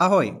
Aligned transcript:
Ahoj, 0.00 0.38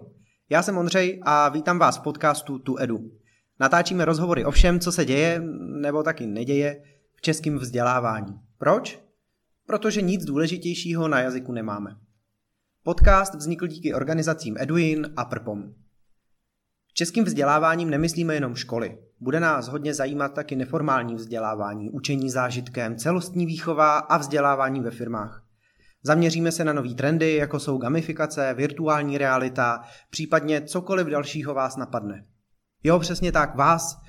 já 0.50 0.62
jsem 0.62 0.78
Ondřej 0.78 1.20
a 1.22 1.48
vítám 1.48 1.78
vás 1.78 1.98
v 1.98 2.02
podcastu 2.02 2.58
Tu 2.58 2.78
Edu. 2.78 3.10
Natáčíme 3.58 4.04
rozhovory 4.04 4.44
o 4.44 4.50
všem, 4.50 4.80
co 4.80 4.92
se 4.92 5.04
děje, 5.04 5.40
nebo 5.80 6.02
taky 6.02 6.26
neděje, 6.26 6.82
v 7.14 7.20
českém 7.20 7.58
vzdělávání. 7.58 8.40
Proč? 8.58 9.00
Protože 9.66 10.02
nic 10.02 10.24
důležitějšího 10.24 11.08
na 11.08 11.20
jazyku 11.20 11.52
nemáme. 11.52 11.96
Podcast 12.82 13.34
vznikl 13.34 13.66
díky 13.66 13.94
organizacím 13.94 14.56
Eduin 14.58 15.12
a 15.16 15.24
Prpom. 15.24 15.74
Českým 16.94 17.24
vzděláváním 17.24 17.90
nemyslíme 17.90 18.34
jenom 18.34 18.54
školy. 18.54 18.98
Bude 19.20 19.40
nás 19.40 19.68
hodně 19.68 19.94
zajímat 19.94 20.34
taky 20.34 20.56
neformální 20.56 21.14
vzdělávání, 21.14 21.90
učení 21.90 22.30
zážitkem, 22.30 22.96
celostní 22.96 23.46
výchova 23.46 23.98
a 23.98 24.18
vzdělávání 24.18 24.80
ve 24.80 24.90
firmách. 24.90 25.39
Zaměříme 26.02 26.52
se 26.52 26.64
na 26.64 26.72
nové 26.72 26.94
trendy, 26.94 27.34
jako 27.34 27.60
jsou 27.60 27.78
gamifikace, 27.78 28.54
virtuální 28.54 29.18
realita, 29.18 29.80
případně 30.10 30.62
cokoliv 30.62 31.06
dalšího 31.06 31.54
vás 31.54 31.76
napadne. 31.76 32.24
Jo, 32.84 32.98
přesně 32.98 33.32
tak, 33.32 33.54
vás. 33.54 34.00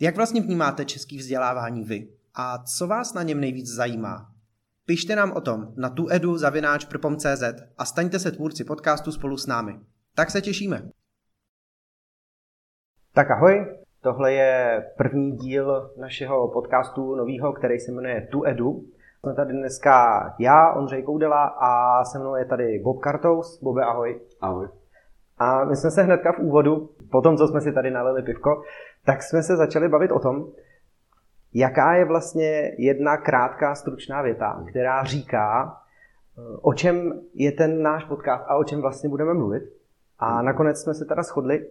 Jak 0.00 0.16
vlastně 0.16 0.40
vnímáte 0.40 0.84
český 0.84 1.18
vzdělávání 1.18 1.84
vy? 1.84 2.08
A 2.34 2.58
co 2.58 2.86
vás 2.86 3.14
na 3.14 3.22
něm 3.22 3.40
nejvíc 3.40 3.66
zajímá? 3.66 4.32
Pište 4.86 5.16
nám 5.16 5.32
o 5.32 5.40
tom 5.40 5.74
na 5.76 5.90
tu 5.90 6.10
edu 6.10 6.38
zavináč 6.38 6.86
a 7.78 7.84
staňte 7.84 8.18
se 8.18 8.32
tvůrci 8.32 8.64
podcastu 8.64 9.12
spolu 9.12 9.36
s 9.36 9.46
námi. 9.46 9.80
Tak 10.14 10.30
se 10.30 10.40
těšíme. 10.40 10.82
Tak 13.14 13.30
ahoj, 13.30 13.66
tohle 14.02 14.32
je 14.32 14.84
první 14.96 15.36
díl 15.36 15.90
našeho 16.00 16.48
podcastu 16.52 17.14
novýho, 17.16 17.52
který 17.52 17.78
se 17.78 17.92
jmenuje 17.92 18.28
Tu 18.32 18.46
Edu. 18.46 18.84
Jsme 19.20 19.34
tady 19.34 19.52
dneska 19.52 20.24
já, 20.38 20.72
Ondřej 20.72 21.02
Koudela 21.02 21.44
a 21.44 22.04
se 22.04 22.18
mnou 22.18 22.34
je 22.34 22.44
tady 22.44 22.78
Bob 22.78 23.00
Kartous. 23.00 23.62
Bobe, 23.62 23.84
ahoj. 23.84 24.20
Ahoj. 24.40 24.68
A 25.38 25.64
my 25.64 25.76
jsme 25.76 25.90
se 25.90 26.02
hnedka 26.02 26.32
v 26.32 26.38
úvodu, 26.38 26.90
po 27.10 27.20
tom, 27.20 27.36
co 27.36 27.48
jsme 27.48 27.60
si 27.60 27.72
tady 27.72 27.90
nalili 27.90 28.22
pivko, 28.22 28.62
tak 29.04 29.22
jsme 29.22 29.42
se 29.42 29.56
začali 29.56 29.88
bavit 29.88 30.10
o 30.10 30.18
tom, 30.18 30.46
jaká 31.54 31.94
je 31.94 32.04
vlastně 32.04 32.72
jedna 32.78 33.16
krátká, 33.16 33.74
stručná 33.74 34.22
věta, 34.22 34.64
která 34.68 35.04
říká, 35.04 35.76
o 36.62 36.74
čem 36.74 37.20
je 37.34 37.52
ten 37.52 37.82
náš 37.82 38.04
podcast 38.04 38.44
a 38.48 38.56
o 38.56 38.64
čem 38.64 38.80
vlastně 38.80 39.08
budeme 39.08 39.34
mluvit. 39.34 39.62
A 40.18 40.42
nakonec 40.42 40.82
jsme 40.82 40.94
se 40.94 41.04
teda 41.04 41.22
shodli, 41.22 41.66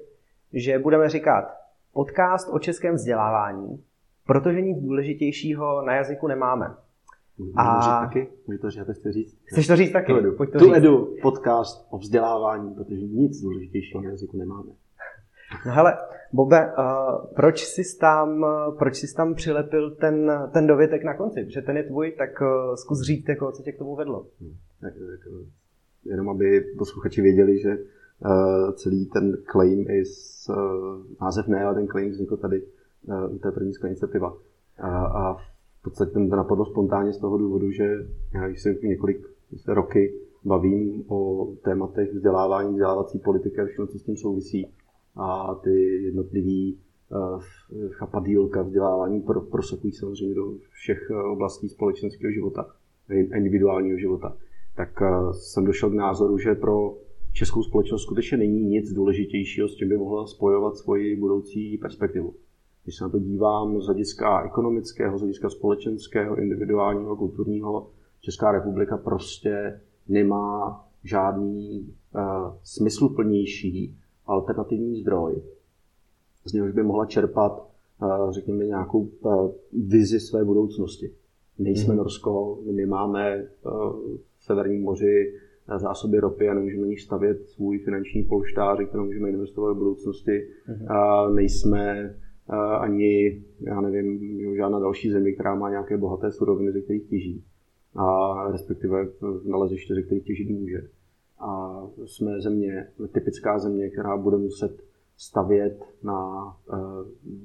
že 0.53 0.79
budeme 0.79 1.09
říkat 1.09 1.57
podcast 1.93 2.49
o 2.51 2.59
českém 2.59 2.95
vzdělávání, 2.95 3.83
protože 4.25 4.61
nic 4.61 4.81
důležitějšího 4.81 5.81
na 5.81 5.95
jazyku 5.95 6.27
nemáme. 6.27 6.75
Můžu 7.39 7.53
a... 7.59 7.81
říct 7.81 8.09
taky? 8.09 8.27
Můžu 8.47 8.59
to 8.59 8.69
říct, 8.69 8.83
chci 8.91 9.11
říct? 9.11 9.37
Chceš 9.45 9.67
to 9.67 9.75
říct 9.75 9.91
taky? 9.91 10.11
Tu 10.11 10.17
edu. 10.17 10.35
Pojď 10.35 10.51
to 10.51 10.59
tu 10.59 10.65
říct. 10.65 10.73
edu 10.73 11.15
podcast 11.21 11.87
o 11.89 11.97
vzdělávání, 11.97 12.73
protože 12.73 13.01
nic 13.01 13.41
důležitějšího 13.41 14.03
na 14.03 14.09
jazyku 14.09 14.37
nemáme. 14.37 14.69
No 15.65 15.71
hele, 15.71 15.97
Bobe, 16.33 16.73
uh, 16.77 17.33
proč, 17.35 17.65
jsi 17.65 17.97
tam, 17.99 18.45
proč 18.77 18.95
jsi 18.97 19.15
tam 19.15 19.33
přilepil 19.33 19.91
ten, 19.91 20.31
ten 20.53 20.67
dovětek 20.67 21.03
na 21.03 21.13
konci? 21.13 21.45
Protože 21.45 21.61
ten 21.61 21.77
je 21.77 21.83
tvůj, 21.83 22.11
tak 22.11 22.41
uh, 22.41 22.75
zkus 22.75 23.01
říct, 23.01 23.29
jako, 23.29 23.51
co 23.51 23.63
tě 23.63 23.71
k 23.71 23.77
tomu 23.77 23.95
vedlo. 23.95 24.25
Hmm. 24.41 24.53
Tak, 24.81 24.93
tak, 24.93 25.33
jenom 26.05 26.29
aby 26.29 26.61
posluchači 26.77 27.21
věděli, 27.21 27.59
že 27.59 27.77
uh, 27.77 28.71
celý 28.71 29.05
ten 29.05 29.37
claim 29.51 29.79
je 29.79 30.03
uh, 30.49 30.55
název 31.21 31.47
ne, 31.47 31.63
ale 31.63 31.75
ten 31.75 31.87
claim 31.87 32.11
vznikl 32.11 32.37
tady 32.37 32.63
uh, 33.07 33.35
u 33.35 33.37
té 33.37 33.51
první 33.51 33.73
sklenice 33.73 34.07
piva. 34.07 34.33
A, 34.79 35.05
a 35.05 35.33
v 35.33 35.41
podstatě 35.83 36.11
to 36.11 36.19
napadlo 36.19 36.65
spontánně 36.65 37.13
z 37.13 37.17
toho 37.17 37.37
důvodu, 37.37 37.71
že 37.71 37.83
já 38.33 38.55
se 38.55 38.75
několik 38.83 39.27
roky 39.67 40.13
bavím 40.45 41.03
o 41.07 41.47
tématech 41.63 42.13
vzdělávání, 42.13 42.69
vzdělávací 42.69 43.19
politiky 43.19 43.61
a 43.61 43.65
všechno, 43.65 43.87
co 43.87 43.99
s 43.99 44.03
tím 44.03 44.17
souvisí, 44.17 44.67
a 45.15 45.55
ty 45.55 46.03
jednotlivý 46.03 46.79
uh, 47.11 47.41
chapadílka 47.89 48.61
vzdělávání 48.61 49.21
pro, 49.21 49.41
prosakují 49.41 49.93
samozřejmě 49.93 50.35
do 50.35 50.53
všech 50.69 51.07
uh, 51.11 51.31
oblastí 51.31 51.69
společenského 51.69 52.31
života, 52.31 52.67
individuálního 53.09 53.97
života, 53.97 54.37
tak 54.75 55.01
uh, 55.01 55.31
jsem 55.31 55.65
došel 55.65 55.89
k 55.89 55.93
názoru, 55.93 56.37
že 56.37 56.55
pro 56.55 56.97
českou 57.33 57.63
společnost 57.63 58.01
skutečně 58.01 58.37
není 58.37 58.65
nic 58.65 58.93
důležitějšího, 58.93 59.67
s 59.67 59.75
čím 59.75 59.89
by 59.89 59.97
mohla 59.97 60.27
spojovat 60.27 60.77
svoji 60.77 61.15
budoucí 61.15 61.77
perspektivu. 61.77 62.33
Když 62.83 62.95
se 62.97 63.03
na 63.03 63.09
to 63.09 63.19
dívám 63.19 63.81
z 63.81 63.85
hlediska 63.85 64.45
ekonomického, 64.45 65.17
z 65.17 65.21
hlediska 65.21 65.49
společenského, 65.49 66.35
individuálního, 66.35 67.15
kulturního, 67.15 67.89
Česká 68.21 68.51
republika 68.51 68.97
prostě 68.97 69.81
nemá 70.07 70.85
žádný 71.03 71.93
uh, 72.15 72.21
smysluplnější 72.63 73.97
alternativní 74.25 75.01
zdroj, 75.01 75.41
z 76.45 76.53
něhož 76.53 76.71
by 76.71 76.83
mohla 76.83 77.05
čerpat, 77.05 77.69
uh, 78.01 78.31
řekněme, 78.31 78.65
nějakou 78.65 78.99
uh, 78.99 79.51
vizi 79.87 80.19
své 80.19 80.45
budoucnosti. 80.45 81.11
Nejsme 81.59 81.93
mm-hmm. 81.93 81.97
Norsko, 81.97 82.59
my 82.65 82.73
nemáme 82.73 83.47
uh, 83.65 83.71
v 84.37 84.43
Severním 84.43 84.81
moři 84.81 85.33
zásoby 85.77 86.19
ropy 86.19 86.49
a 86.49 86.53
nemůžeme 86.53 86.87
ní 86.87 86.97
stavět 86.97 87.49
svůj 87.49 87.79
finanční 87.79 88.23
polštář, 88.23 88.79
který 88.87 89.03
můžeme 89.03 89.29
investovat 89.29 89.73
v 89.73 89.77
budoucnosti. 89.77 90.31
Mm-hmm. 90.31 90.95
A 90.95 91.29
nejsme 91.29 92.15
ani, 92.79 93.43
já 93.59 93.81
nevím, 93.81 94.19
žádná 94.55 94.79
další 94.79 95.11
země, 95.11 95.31
která 95.31 95.55
má 95.55 95.69
nějaké 95.69 95.97
bohaté 95.97 96.31
suroviny, 96.31 96.71
ze 96.71 96.81
kterých 96.81 97.09
těží. 97.09 97.43
A 97.95 98.33
respektive 98.51 99.07
naleziště, 99.45 99.95
ze 99.95 100.01
kterých 100.01 100.23
těžit 100.23 100.49
může. 100.49 100.89
A 101.39 101.81
jsme 102.05 102.41
země, 102.41 102.87
typická 103.11 103.59
země, 103.59 103.89
která 103.89 104.17
bude 104.17 104.37
muset 104.37 104.83
stavět 105.17 105.83
na 106.03 106.45
uh, 106.45 106.77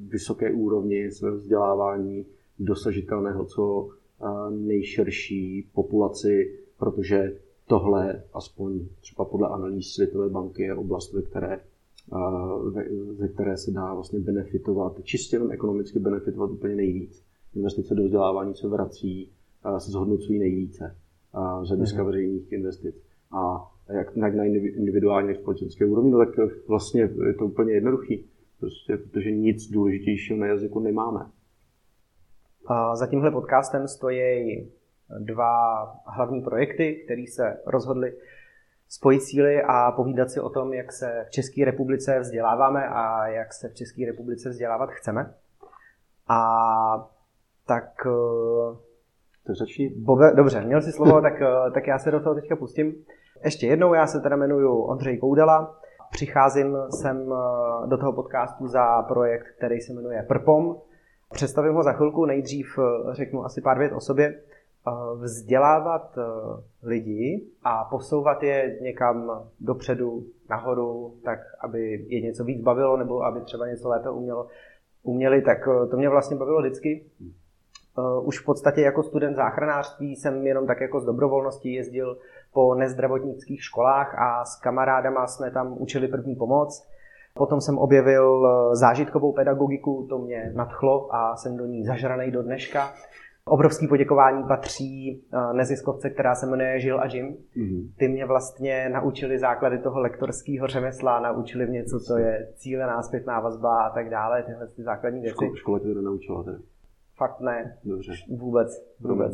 vysoké 0.09 0.53
úrovni 0.53 1.11
svého 1.11 1.37
vzdělávání 1.37 2.27
dosažitelného 2.59 3.45
co 3.45 3.65
uh, 3.65 4.51
nejširší 4.51 5.69
populaci, 5.75 6.59
protože 6.79 7.37
tohle, 7.67 8.23
aspoň 8.35 8.81
třeba 9.01 9.25
podle 9.25 9.49
analýz 9.49 9.87
Světové 9.87 10.29
banky, 10.29 10.63
je 10.63 10.75
oblast, 10.75 11.13
ve 11.13 11.23
které 11.23 11.61
ze 13.13 13.29
které 13.29 13.57
se 13.57 13.71
dá 13.71 13.95
vlastně 13.95 14.21
benefitovat, 14.21 15.03
čistě 15.03 15.37
jenom 15.37 15.51
ekonomicky 15.51 15.99
benefitovat 15.99 16.51
úplně 16.51 16.77
nejvíc. 16.77 17.25
Investice 17.55 17.95
do 17.95 18.05
vzdělávání 18.05 18.55
se 18.55 18.69
vrací, 18.69 19.33
se 19.79 19.91
zhodnocují 19.91 20.39
nejvíce 20.39 20.97
z 21.63 21.69
hlediska 21.69 22.01
mm. 22.01 22.07
veřejných 22.07 22.53
investic. 22.53 22.97
A 23.33 23.71
jak 23.93 24.17
na 24.17 24.45
individuální, 24.45 25.29
jak 25.29 25.37
společenské 25.37 25.87
úrovni, 25.87 26.11
no 26.11 26.19
tak 26.19 26.29
vlastně 26.69 27.01
je 27.01 27.35
to 27.35 27.47
úplně 27.47 27.73
jednoduchý. 27.73 28.25
Prostě, 28.61 28.97
protože 28.97 29.31
nic 29.31 29.71
důležitějšího 29.71 30.39
na 30.39 30.47
jazyku 30.47 30.81
nemáme. 30.81 31.27
A 32.67 32.97
za 32.97 33.07
tímhle 33.07 33.31
podcastem 33.31 33.89
stojí 33.89 34.69
dva 35.19 35.85
hlavní 36.07 36.43
projekty, 36.43 37.03
které 37.05 37.25
se 37.29 37.61
rozhodly 37.67 38.13
spojit 38.95 39.23
síly 39.23 39.63
a 39.63 39.93
povídat 39.93 40.31
si 40.31 40.41
o 40.41 40.51
tom, 40.51 40.75
jak 40.75 40.93
se 40.93 41.25
v 41.27 41.31
České 41.31 41.65
republice 41.65 42.21
vzděláváme 42.21 42.89
a 42.89 43.27
jak 43.27 43.53
se 43.53 43.69
v 43.69 43.75
České 43.75 44.07
republice 44.07 44.49
vzdělávat 44.49 44.91
chceme. 44.91 45.35
A 46.29 47.09
tak... 47.67 47.91
Eh, 48.07 48.77
to 49.47 49.55
začni. 49.55 49.89
Bobe, 49.97 50.33
dobře, 50.35 50.61
měl 50.61 50.83
jsi 50.83 50.93
slovo, 50.93 51.21
tak, 51.21 51.43
eh, 51.43 51.71
tak 51.75 51.87
já 51.87 51.99
se 51.99 52.11
do 52.11 52.21
toho 52.21 52.35
teďka 52.35 52.57
pustím. 52.57 52.95
Ještě 53.45 53.67
jednou, 53.67 53.95
já 53.95 54.07
se 54.07 54.21
teda 54.21 54.37
jmenuji 54.37 54.85
Ondřej 54.87 55.19
Koudela. 55.19 55.81
Přicházím 56.11 56.77
sem 56.91 57.33
eh, 57.33 57.87
do 57.87 57.99
toho 57.99 58.13
podcastu 58.13 58.69
za 58.69 59.03
projekt, 59.03 59.47
který 59.57 59.81
se 59.81 59.93
jmenuje 59.93 60.25
Prpom. 60.29 60.77
Představím 61.33 61.75
ho 61.75 61.83
za 61.83 61.93
chvilku, 61.93 62.27
nejdřív 62.27 62.79
řeknu 63.13 63.45
asi 63.45 63.61
pár 63.61 63.79
vět 63.79 63.93
o 63.93 64.01
sobě 64.01 64.41
vzdělávat 65.15 66.19
eh, 66.19 66.23
lidi 66.83 67.47
a 67.63 67.85
posouvat 67.85 68.43
je 68.43 68.79
někam 68.81 69.43
dopředu, 69.61 70.25
nahoru, 70.51 71.15
tak 71.25 71.39
aby 71.61 72.07
je 72.09 72.21
něco 72.21 72.45
víc 72.45 72.63
bavilo 72.63 72.97
nebo 72.97 73.23
aby 73.23 73.41
třeba 73.41 73.67
něco 73.67 73.89
lépe 73.89 74.11
umělo, 74.11 74.47
uměli, 75.03 75.43
tak 75.43 75.69
eh, 75.69 75.87
to 75.87 75.97
mě 75.97 76.09
vlastně 76.09 76.37
bavilo 76.37 76.61
vždycky. 76.61 77.05
Eh, 77.99 78.21
už 78.23 78.41
v 78.41 78.45
podstatě 78.45 78.81
jako 78.81 79.03
student 79.03 79.37
záchranářství 79.37 80.17
jsem 80.17 80.47
jenom 80.47 80.67
tak 80.67 80.81
jako 80.81 81.01
z 81.01 81.05
dobrovolnosti 81.05 81.75
jezdil 81.75 82.19
po 82.53 82.75
nezdravotnických 82.75 83.63
školách 83.63 84.19
a 84.19 84.45
s 84.45 84.57
kamarádama 84.57 85.27
jsme 85.27 85.51
tam 85.51 85.75
učili 85.79 86.09
první 86.09 86.37
pomoc. 86.37 86.89
Potom 87.35 87.61
jsem 87.61 87.79
objevil 87.79 88.49
zážitkovou 88.77 89.33
pedagogiku, 89.33 90.07
to 90.09 90.19
mě 90.19 90.53
nadchlo 90.55 91.15
a 91.15 91.37
jsem 91.37 91.57
do 91.57 91.67
ní 91.67 91.85
zažranej 91.85 92.31
do 92.31 92.43
dneška. 92.43 92.95
Obrovský 93.49 93.89
poděkování 93.89 94.45
patří 94.49 95.23
eh, 95.33 95.53
neziskovce, 95.53 96.11
která 96.11 96.35
se 96.35 96.47
jmenuje 96.47 96.81
Žil 96.81 97.01
a 97.01 97.07
Jim. 97.07 97.37
Mm-hmm. 97.57 97.89
Ty 97.99 98.09
mě 98.09 98.27
vlastně 98.27 98.89
naučili 98.89 99.39
základy 99.39 99.79
toho 99.79 100.01
lektorského 100.01 100.67
řemesla, 100.67 101.21
naučili 101.21 101.67
mě, 101.67 101.85
co 101.85 102.01
to 102.09 102.19
je 102.19 102.49
cílená 102.55 103.03
zpětná 103.03 103.41
vazba 103.41 103.83
a 103.83 103.91
tak 103.95 104.11
dále, 104.11 104.43
tyhle 104.43 104.67
ty 104.67 104.83
základní 104.83 105.21
věci. 105.21 105.37
Ško- 105.37 105.55
škola 105.55 105.79
tě 105.79 105.95
to 105.95 106.03
naučila 106.03 106.43
tedy? 106.43 106.57
Fakt 107.17 107.41
ne. 107.41 107.77
Dobře. 107.85 108.13
Vůbec, 108.37 108.87
vůbec. 109.01 109.33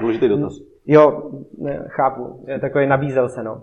Důležitý 0.00 0.28
dotaz. 0.28 0.52
jo, 0.86 1.30
ne, 1.58 1.84
chápu. 1.88 2.46
Takový 2.60 2.86
nabízel 2.86 3.28
se, 3.28 3.42
no. 3.42 3.62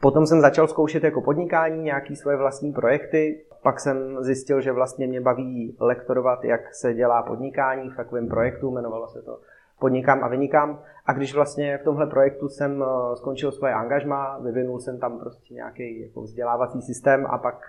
Potom 0.00 0.26
jsem 0.26 0.40
začal 0.40 0.68
zkoušet 0.68 1.04
jako 1.04 1.22
podnikání 1.22 1.82
nějaký 1.82 2.16
svoje 2.16 2.36
vlastní 2.36 2.72
projekty. 2.72 3.44
Pak 3.62 3.80
jsem 3.80 4.24
zjistil, 4.24 4.60
že 4.60 4.72
vlastně 4.72 5.06
mě 5.06 5.20
baví 5.20 5.76
lektorovat, 5.80 6.44
jak 6.44 6.74
se 6.74 6.94
dělá 6.94 7.22
podnikání 7.22 7.90
v 7.90 7.96
takovém 7.96 8.28
projektu, 8.28 8.70
jmenovalo 8.70 9.08
se 9.08 9.22
to 9.22 9.38
Podnikám 9.78 10.24
a 10.24 10.28
vynikám. 10.28 10.82
A 11.06 11.12
když 11.12 11.34
vlastně 11.34 11.78
v 11.78 11.84
tomhle 11.84 12.06
projektu 12.06 12.48
jsem 12.48 12.82
eh, 12.82 13.16
skončil 13.16 13.52
svoje 13.52 13.74
angažma, 13.74 14.38
vyvinul 14.38 14.80
jsem 14.80 14.98
tam 14.98 15.18
prostě 15.18 15.54
nějaký 15.54 16.00
jako 16.00 16.22
vzdělávací 16.22 16.82
systém 16.82 17.26
a 17.26 17.38
pak, 17.38 17.60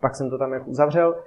pak 0.00 0.16
jsem 0.16 0.30
to 0.30 0.38
tam 0.38 0.52
jako 0.52 0.70
uzavřel, 0.70 1.22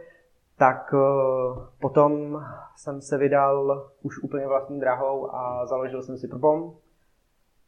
tak 0.57 0.93
eh, 0.93 1.61
potom 1.81 2.43
jsem 2.75 3.01
se 3.01 3.17
vydal 3.17 3.83
už 4.01 4.23
úplně 4.23 4.47
vlastní 4.47 4.79
drahou 4.79 5.35
a 5.35 5.65
založil 5.65 6.01
jsem 6.01 6.17
si 6.17 6.27
Propom, 6.27 6.73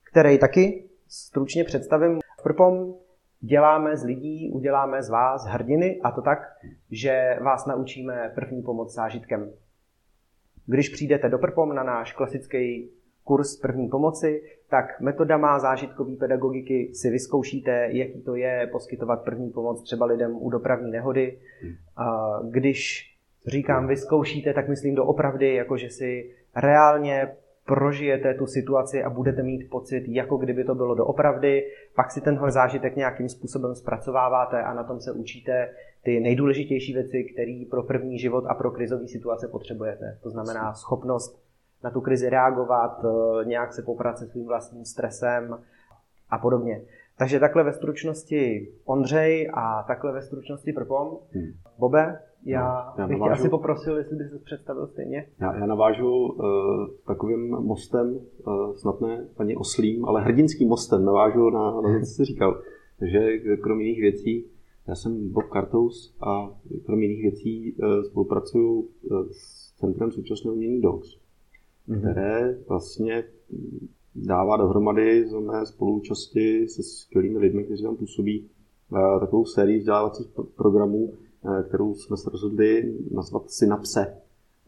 který 0.04 0.38
taky 0.38 0.90
stručně 1.08 1.64
představím. 1.64 2.20
Propom 2.44 2.94
děláme 3.40 3.98
z 3.98 4.04
lidí, 4.04 4.52
uděláme 4.52 5.04
z 5.04 5.10
vás 5.10 5.46
hrdiny 5.46 6.00
a 6.04 6.12
to 6.12 6.22
tak, 6.22 6.40
že 6.92 7.40
vás 7.42 7.66
naučíme 7.66 8.32
první 8.36 8.62
pomoc 8.62 8.94
zážitkem. 8.94 9.52
Když 10.66 10.90
přijdete 10.90 11.30
do 11.30 11.38
Prpom 11.38 11.76
na 11.76 11.84
náš 11.84 12.14
klasický 12.14 12.90
kurz 13.24 13.60
první 13.60 13.90
pomoci, 13.90 14.44
tak 14.70 15.02
metodama 15.02 15.60
zážitkové 15.60 16.16
pedagogiky 16.16 16.92
si 16.94 17.10
vyzkoušíte, 17.10 17.88
jaký 17.92 18.22
to 18.22 18.36
je 18.36 18.70
poskytovat 18.72 19.24
první 19.24 19.50
pomoc 19.50 19.84
třeba 19.84 20.06
lidem 20.06 20.36
u 20.36 20.50
dopravní 20.50 20.92
nehody. 20.92 21.40
Když 22.50 23.12
říkám 23.48 23.88
vyzkoušíte, 23.88 24.54
tak 24.54 24.70
myslím 24.70 24.96
doopravdy, 24.96 25.56
jako 25.56 25.78
že 25.78 25.90
si 25.90 26.36
reálně 26.56 27.36
prožijete 27.68 28.34
tu 28.34 28.46
situaci 28.48 29.04
a 29.04 29.10
budete 29.10 29.44
mít 29.44 29.70
pocit, 29.70 30.04
jako 30.08 30.38
kdyby 30.38 30.64
to 30.64 30.76
bylo 30.76 30.96
doopravdy, 30.96 31.72
pak 31.96 32.12
si 32.12 32.22
tenhle 32.22 32.52
zážitek 32.52 32.96
nějakým 32.96 33.30
způsobem 33.30 33.76
zpracováváte 33.76 34.64
a 34.64 34.74
na 34.74 34.84
tom 34.84 35.00
se 35.00 35.12
učíte 35.12 35.70
ty 36.04 36.20
nejdůležitější 36.20 36.94
věci, 36.94 37.24
které 37.24 37.64
pro 37.70 37.84
první 37.84 38.20
život 38.20 38.46
a 38.48 38.54
pro 38.54 38.72
krizové 38.72 39.08
situace 39.08 39.48
potřebujete. 39.48 40.18
To 40.24 40.30
znamená 40.30 40.74
schopnost 40.74 41.44
na 41.84 41.92
tu 41.92 42.02
krizi 42.02 42.30
reagovat, 42.30 43.06
eh, 43.06 43.46
nějak 43.46 43.74
se 43.74 43.82
poprat 43.82 44.18
se 44.18 44.28
svým 44.28 44.48
vlastním 44.48 44.86
stresem 44.86 45.60
a 46.30 46.38
podobně. 46.38 46.82
Takže 47.18 47.40
takhle 47.40 47.64
ve 47.64 47.74
stručnosti 47.74 48.70
Ondřej 48.86 49.50
a 49.54 49.84
takhle 49.88 50.12
ve 50.12 50.22
stručnosti 50.22 50.74
Prpom. 50.74 51.18
Hmm. 51.32 51.52
Bobe, 51.78 52.20
já, 52.48 52.94
no, 52.98 53.02
já 53.02 53.08
bych 53.08 53.18
navážu, 53.18 53.36
tě 53.36 53.40
asi 53.40 53.50
poprosil, 53.50 53.98
jestli 53.98 54.16
bys 54.16 54.30
se 54.30 54.40
představil 54.40 54.88
stejně. 54.88 55.28
Já, 55.40 55.56
já 55.56 55.66
navážu 55.66 56.12
uh, 56.12 56.44
takovým 57.08 57.50
mostem, 57.50 58.20
uh, 58.48 58.74
snad 58.76 59.02
ne 59.02 59.28
paní 59.38 59.56
oslím, 59.56 60.06
ale 60.06 60.24
hrdinským 60.24 60.70
mostem 60.70 61.06
navážu 61.06 61.50
na, 61.50 61.72
na 61.72 61.82
to, 61.82 62.00
co 62.00 62.06
jsi 62.06 62.26
říkal. 62.26 62.62
Takže 63.00 63.38
kromě 63.38 63.86
jiných 63.86 64.02
věcí, 64.02 64.46
já 64.88 64.96
jsem 64.96 65.30
Bob 65.30 65.46
Kartous 65.46 66.18
a 66.28 66.60
kromě 66.86 67.06
jiných 67.06 67.22
věcí 67.22 67.76
uh, 67.76 68.02
spolupracuju 68.02 68.80
uh, 68.80 69.26
s 69.32 69.68
Centrem 69.80 70.12
současného 70.12 70.56
umění 70.56 70.82
DOCS, 70.82 71.20
mm-hmm. 71.90 72.12
které 72.12 72.58
vlastně 72.68 73.24
dává 74.16 74.58
dohromady 74.58 75.30
za 75.30 75.40
mé 75.40 75.66
spoluúčasti 75.66 76.68
se 76.68 76.84
skvělými 76.84 77.40
lidmi, 77.40 77.64
kteří 77.64 77.84
tam 77.84 77.96
působí 77.96 78.50
uh, 78.90 79.20
takovou 79.20 79.46
sérii 79.46 79.80
vzdělávacích 79.80 80.28
programů, 80.56 81.14
Eh, 81.14 81.27
kterou 81.68 81.96
jsme 81.96 82.18
se 82.18 82.30
rozhodli 82.30 82.98
nazvat 83.12 83.52
synapse. 83.52 84.18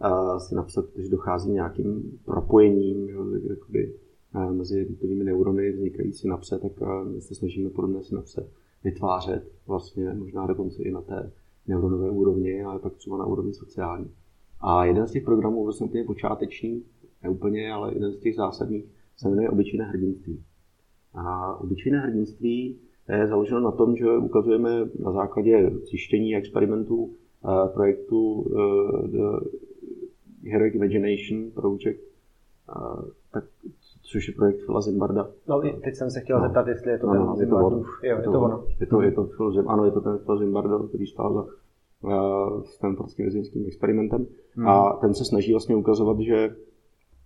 Eh, 0.02 0.40
synapse, 0.40 0.82
protože 0.82 1.10
dochází 1.10 1.52
nějakým 1.52 2.20
propojením 2.26 3.10
jakoby, 3.50 3.94
eh, 4.36 4.52
mezi 4.52 4.80
jednotlivými 4.80 5.24
neurony 5.24 5.72
vznikají 5.72 6.14
synapse, 6.14 6.60
tak 6.60 6.72
my 7.14 7.22
se 7.22 7.36
snažíme 7.36 7.70
podobné 7.70 8.04
synapse 8.04 8.50
vytvářet 8.84 9.52
vlastně 9.68 10.14
možná 10.14 10.48
dokonce 10.48 10.84
i 10.84 10.92
na 10.92 11.02
té 11.02 11.32
neuronové 11.68 12.10
úrovni, 12.10 12.64
ale 12.64 12.80
pak 12.80 12.94
třeba 12.94 13.18
na 13.18 13.26
úrovni 13.26 13.54
sociální. 13.54 14.12
A 14.62 14.86
jeden 14.86 15.08
z 15.08 15.12
těch 15.12 15.24
programů, 15.24 15.64
vlastně 15.64 15.86
úplně 15.86 16.04
počáteční, 16.04 16.84
ne 17.24 17.30
úplně, 17.30 17.74
ale 17.74 17.94
jeden 17.94 18.12
z 18.12 18.20
těch 18.20 18.36
zásadních, 18.36 18.86
se 19.18 19.30
jmenuje 19.30 19.50
Obyčejné 19.50 19.86
hrdinství. 19.86 20.44
A 21.14 21.56
obyčejné 21.56 22.00
hrdinství 22.00 22.80
je 23.16 23.28
založeno 23.28 23.60
na 23.60 23.72
tom, 23.72 23.96
že 23.96 24.18
ukazujeme 24.18 24.70
na 25.00 25.12
základě 25.12 25.72
zjištění 25.90 26.36
experimentů 26.36 27.10
eh, 27.10 27.70
projektu 27.74 28.46
eh, 28.48 29.08
The 29.08 29.46
Heroic 30.52 30.76
Imagination 30.76 31.52
Project, 31.52 32.10
tak, 33.32 33.44
což 34.02 34.28
je 34.28 34.34
projekt 34.34 34.66
Phila 34.66 34.82
Zimbarda. 34.82 35.30
No, 35.48 35.62
teď 35.62 35.96
jsem 35.96 36.12
se 36.12 36.20
chtěl 36.20 36.40
no. 36.40 36.46
zeptat, 36.46 36.68
jestli 36.68 36.92
je 36.92 37.00
to 37.00 37.08
ten 37.08 37.20
no, 37.20 37.36
je 37.40 37.48
to 37.48 37.56
ono. 37.56 37.78
Jo, 38.04 38.18
je 38.18 38.24
to, 38.24 38.42
ono. 38.42 38.64
Je 38.80 38.88
to, 38.88 39.02
je 39.02 39.12
to 39.12 39.24
Phil, 39.24 39.70
ano, 39.70 39.86
je 39.86 39.92
to 39.92 40.02
ten 40.02 40.18
Phil 40.18 40.38
Zimbardo, 40.38 40.80
který 40.80 41.06
stál 41.06 41.34
za 41.34 41.46
uh, 42.10 42.64
Stanfordským 42.64 43.26
vězeňským 43.26 43.66
experimentem. 43.68 44.26
Hmm. 44.56 44.68
A 44.68 44.98
ten 45.02 45.14
se 45.14 45.26
snaží 45.26 45.52
vlastně 45.52 45.76
ukazovat, 45.76 46.20
že 46.20 46.56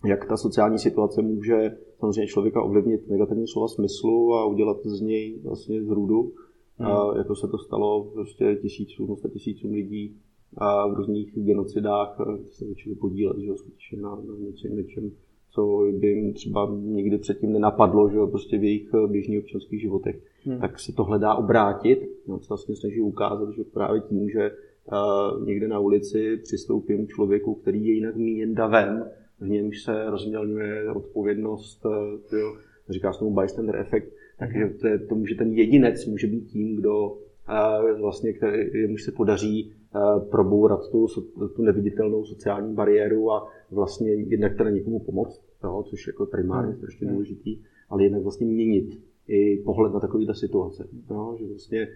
jak 0.06 0.26
ta 0.26 0.38
sociální 0.38 0.80
situace 0.80 1.22
může 1.22 1.78
samozřejmě 2.00 2.28
člověka 2.28 2.62
ovlivnit 2.62 3.10
negativní 3.10 3.48
slova 3.48 3.68
smyslu 3.68 4.34
a 4.34 4.46
udělat 4.46 4.78
z 4.86 5.02
něj 5.02 5.40
vlastně 5.44 5.84
zrůdu, 5.84 6.34
hmm. 6.78 6.92
a 6.92 7.18
jako 7.18 7.36
se 7.36 7.48
to 7.48 7.58
stalo 7.58 8.04
prostě 8.14 8.58
tisícům, 8.62 9.16
sta 9.18 9.30
tisícům 9.30 9.72
lidí 9.72 10.18
a 10.58 10.88
v 10.88 10.94
různých 10.94 11.34
genocidách 11.36 12.18
se 12.52 12.66
začali 12.66 12.96
podílet 12.96 13.38
že 13.40 13.56
skutečně 13.56 13.98
na, 14.02 14.10
na 14.16 14.36
něčem, 14.40 14.76
něčem, 14.76 15.12
co 15.50 15.80
by 16.00 16.08
jim 16.08 16.34
třeba 16.34 16.78
nikdy 16.82 17.18
předtím 17.18 17.54
nenapadlo, 17.54 18.10
že 18.10 18.18
prostě 18.32 18.58
v 18.58 18.64
jejich 18.64 18.90
běžných 19.08 19.40
občanských 19.40 19.82
životech. 19.82 20.24
Hmm. 20.46 20.60
Tak 20.60 20.80
se 20.80 20.94
to 20.94 21.04
hledá 21.04 21.36
obrátit. 21.36 22.00
No, 22.28 22.40
se 22.40 22.46
vlastně 22.50 22.76
snaží 22.76 23.02
ukázat, 23.02 23.50
že 23.56 23.64
právě 23.64 24.02
tím, 24.02 24.30
že 24.30 24.52
uh, 24.52 25.46
někde 25.46 25.68
na 25.68 25.80
ulici 25.80 26.38
přistoupím 26.38 27.06
k 27.06 27.10
člověku, 27.10 27.56
který 27.56 27.86
je 27.86 27.94
jinak 27.94 28.16
míněn 28.16 28.54
davem, 28.54 29.04
v 29.44 29.50
němž 29.50 29.84
se 29.84 30.10
rozmělňuje 30.10 30.92
odpovědnost, 30.92 31.86
eh, 32.32 32.38
jo, 32.38 32.58
říká 32.90 33.14
se 33.14 33.20
tomu 33.20 33.42
bystander 33.42 33.76
efekt, 33.76 34.14
takže 34.40 34.74
to, 34.82 34.88
je, 34.88 35.00
to 35.00 35.16
může 35.16 35.36
ten 35.36 35.54
jedinec 35.54 36.06
může 36.06 36.28
být 36.28 36.48
tím, 36.48 36.76
kdo 36.76 37.18
eh, 37.50 37.94
vlastně, 37.94 38.34
který, 38.34 38.80
jemuž 38.82 39.04
se 39.04 39.12
podaří 39.12 39.72
eh, 39.96 40.00
probourat 40.32 40.92
tu, 40.92 41.08
tu 41.56 41.62
neviditelnou 41.62 42.26
sociální 42.26 42.74
bariéru 42.74 43.32
a 43.32 43.48
vlastně 43.72 44.14
jednak 44.14 44.58
teda 44.58 44.70
někomu 44.70 45.00
pomoct, 45.00 45.42
jo, 45.64 45.84
což 45.90 46.08
je 46.08 46.12
jako 46.12 46.26
primárně 46.26 46.72
hmm. 46.72 46.78
strašně 46.78 47.08
hmm. 47.08 47.16
důležitý, 47.16 47.58
ale 47.90 48.04
jednak 48.04 48.24
vlastně 48.24 48.48
měnit 48.48 49.00
i 49.28 49.58
pohled 49.58 49.94
na 49.94 50.00
takovýhle 50.00 50.36
situace. 50.36 50.88
Jo, 51.10 51.36
že 51.40 51.46
vlastně 51.46 51.88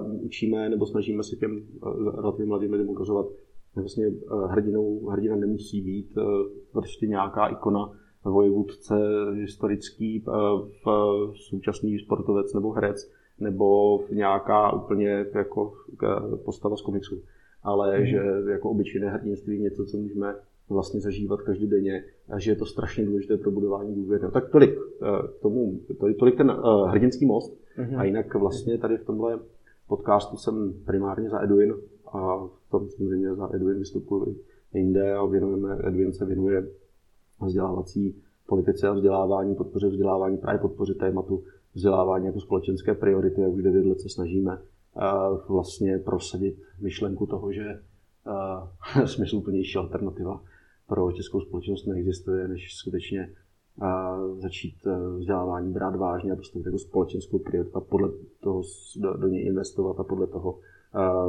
uh, 0.00 0.24
učíme 0.24 0.68
nebo 0.68 0.86
snažíme 0.86 1.22
se 1.22 1.36
těm 1.36 1.62
uh, 1.82 2.16
relativně 2.16 2.46
mladým 2.46 2.72
lidem 2.72 2.88
ukazovat, 2.88 3.26
vlastně 3.74 4.06
eh, 4.06 4.46
hrdinou, 4.46 5.06
hrdina 5.06 5.36
nemusí 5.36 5.80
být 5.80 6.18
eh, 6.18 6.22
prostě 6.72 7.06
nějaká 7.06 7.46
ikona 7.46 7.92
vojevůdce 8.24 8.94
historický, 9.34 10.24
eh, 10.28 10.32
v 10.84 11.32
současný 11.34 11.98
sportovec 11.98 12.54
nebo 12.54 12.72
herec, 12.72 13.10
nebo 13.40 14.00
nějaká 14.12 14.72
úplně 14.72 15.26
jako 15.34 15.72
postava 16.44 16.76
z 16.76 16.82
komiksu. 16.82 17.22
Ale 17.62 17.98
mm. 17.98 18.06
že 18.06 18.20
jako 18.50 18.70
obyčejné 18.70 19.10
hrdinství 19.10 19.58
něco, 19.58 19.84
co 19.84 19.96
můžeme 19.96 20.34
vlastně 20.68 21.00
zažívat 21.00 21.42
každodenně 21.42 22.04
a 22.28 22.38
že 22.38 22.50
je 22.50 22.56
to 22.56 22.66
strašně 22.66 23.06
důležité 23.06 23.36
pro 23.36 23.50
budování 23.50 23.94
důvěry. 23.94 24.24
No, 24.24 24.30
tak 24.30 24.50
tolik 24.50 24.78
k 25.38 25.42
tomu, 25.42 25.80
tolik, 26.18 26.36
ten 26.36 26.50
hrdinský 26.86 27.26
most. 27.26 27.60
Mm-hmm. 27.78 27.98
A 27.98 28.04
jinak 28.04 28.34
vlastně 28.34 28.78
tady 28.78 28.96
v 28.96 29.04
tomhle 29.04 29.38
podcastu 29.88 30.36
jsem 30.36 30.74
primárně 30.86 31.30
za 31.30 31.40
Eduin 31.42 31.74
a 32.12 32.46
v 32.46 32.70
tom 32.70 32.88
samozřejmě 32.88 33.34
za 33.34 33.54
Edwin 33.54 33.78
vystupuji 33.78 34.44
jinde 34.74 35.14
a 35.14 35.24
věnujeme, 35.24 35.78
Edwin 35.84 36.12
se 36.12 36.24
věnuje 36.24 36.68
vzdělávací 37.46 38.22
politice 38.46 38.88
a 38.88 38.92
vzdělávání, 38.92 39.54
podpoře 39.54 39.88
vzdělávání, 39.88 40.38
právě 40.38 40.58
podpoře 40.58 40.94
tématu 40.94 41.44
vzdělávání 41.74 42.26
jako 42.26 42.40
společenské 42.40 42.94
priority 42.94 43.44
a 43.44 43.48
už 43.48 43.62
devět 43.62 43.86
let 43.86 44.00
se 44.00 44.08
snažíme 44.08 44.58
vlastně 45.48 45.98
prosadit 45.98 46.62
myšlenku 46.80 47.26
toho, 47.26 47.52
že 47.52 47.82
smysluplnější 49.06 49.78
alternativa 49.78 50.42
pro 50.86 51.12
českou 51.12 51.40
společnost 51.40 51.86
neexistuje, 51.86 52.48
než 52.48 52.74
skutečně 52.74 53.32
začít 54.38 54.74
vzdělávání 55.18 55.72
brát 55.72 55.96
vážně 55.96 56.32
a 56.32 56.36
postavit 56.36 56.66
jako 56.66 56.78
společenskou 56.78 57.38
prioritu 57.38 57.76
a 57.76 57.80
podle 57.80 58.08
toho 58.40 58.62
do, 58.96 59.14
do 59.14 59.28
něj 59.28 59.46
investovat 59.46 60.00
a 60.00 60.04
podle 60.04 60.26
toho 60.26 60.58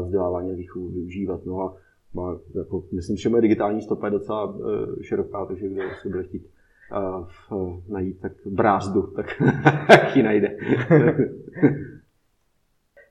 vzdělávání 0.02 0.52
a 0.52 0.56
výchovu 0.56 0.90
využívat. 0.90 1.46
No 1.46 1.62
a 1.62 1.78
má, 2.14 2.40
jako, 2.56 2.84
myslím, 2.92 3.18
že 3.18 3.30
moje 3.30 3.42
digitální 3.42 3.82
stopa 3.82 4.08
je 4.08 4.12
docela 4.12 4.46
uh, 4.46 5.02
široká, 5.02 5.46
takže 5.46 5.70
kdo 5.70 5.82
si 6.02 6.10
bude 6.10 6.24
chtít 6.24 6.48
uh, 6.92 7.28
uh, 7.60 7.84
najít 7.88 8.20
tak 8.22 8.32
brázdu, 8.46 9.02
tak, 9.02 9.26
tak 9.88 10.16
ji 10.16 10.24
najde. 10.24 10.58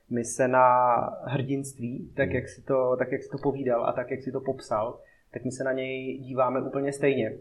My 0.09 0.25
se 0.25 0.47
na 0.47 0.65
hrdinství, 1.23 2.11
tak 2.15 2.33
jak, 2.33 2.49
si 2.49 2.61
to, 2.61 2.95
tak 2.99 3.11
jak 3.11 3.23
si 3.23 3.29
to 3.29 3.37
povídal 3.37 3.85
a 3.85 3.93
tak 3.93 4.11
jak 4.11 4.21
si 4.21 4.31
to 4.31 4.41
popsal, 4.41 4.99
tak 5.33 5.45
my 5.45 5.51
se 5.51 5.63
na 5.63 5.71
něj 5.71 6.17
díváme 6.17 6.61
úplně 6.61 6.93
stejně. 6.93 7.37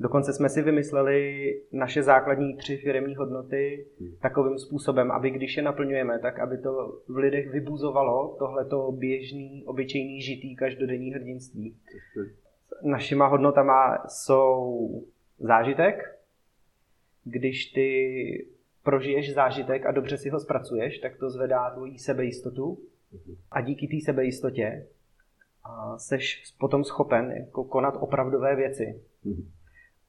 Dokonce 0.00 0.32
jsme 0.32 0.48
si 0.48 0.62
vymysleli 0.62 1.60
naše 1.72 2.02
základní 2.02 2.56
tři 2.56 2.76
firmní 2.76 3.16
hodnoty 3.16 3.86
hmm. 4.00 4.16
takovým 4.20 4.58
způsobem, 4.58 5.10
aby 5.10 5.30
když 5.30 5.56
je 5.56 5.62
naplňujeme, 5.62 6.18
tak 6.18 6.38
aby 6.38 6.58
to 6.58 7.00
v 7.08 7.16
lidech 7.16 7.50
vybuzovalo 7.50 8.36
tohleto 8.38 8.92
běžný, 8.92 9.64
obyčejný, 9.66 10.22
žitý, 10.22 10.56
každodenní 10.56 11.10
hrdinství. 11.12 11.76
Našima 12.82 13.26
hodnotama 13.26 14.04
jsou 14.08 14.88
zážitek. 15.38 16.18
Když 17.24 17.66
ty 17.66 18.46
prožiješ 18.82 19.34
zážitek 19.34 19.86
a 19.86 19.92
dobře 19.92 20.16
si 20.16 20.28
ho 20.28 20.40
zpracuješ, 20.40 20.98
tak 20.98 21.16
to 21.16 21.30
zvedá 21.30 21.70
tvoji 21.70 21.98
sebejistotu. 21.98 22.78
Hmm. 23.12 23.36
A 23.50 23.60
díky 23.60 23.86
té 23.86 24.04
sebejistotě 24.04 24.86
seš 25.96 26.54
potom 26.58 26.84
schopen 26.84 27.32
jako 27.32 27.64
konat 27.64 27.94
opravdové 28.00 28.56
věci. 28.56 29.00
Hmm 29.24 29.48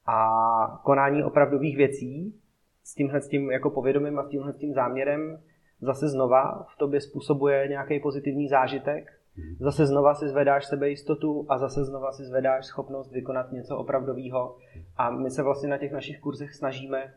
a 0.10 0.82
konání 0.84 1.24
opravdových 1.24 1.78
věcí 1.78 2.36
s 2.84 2.94
tímhle 2.96 3.22
s 3.22 3.28
tím 3.28 3.52
jako 3.52 3.70
povědomím 3.70 4.20
a 4.20 4.24
s 4.24 4.30
tímhle 4.30 4.54
s 4.54 4.58
tím 4.58 4.74
záměrem 4.74 5.40
zase 5.82 6.10
znova 6.10 6.66
v 6.74 6.78
tobě 6.78 7.02
způsobuje 7.02 7.68
nějaký 7.68 8.00
pozitivní 8.00 8.48
zážitek, 8.48 9.12
mhm. 9.38 9.56
zase 9.60 9.86
znova 9.86 10.14
si 10.14 10.30
zvedáš 10.30 10.66
sebejistotu 10.66 11.46
a 11.50 11.58
zase 11.58 11.86
znova 11.86 12.12
si 12.12 12.24
zvedáš 12.24 12.66
schopnost 12.66 13.12
vykonat 13.12 13.52
něco 13.52 13.78
opravdového. 13.78 14.56
A 14.98 15.12
my 15.12 15.32
se 15.32 15.44
vlastně 15.44 15.70
na 15.70 15.78
těch 15.78 15.92
našich 15.92 16.20
kurzech 16.20 16.56
snažíme 16.56 17.14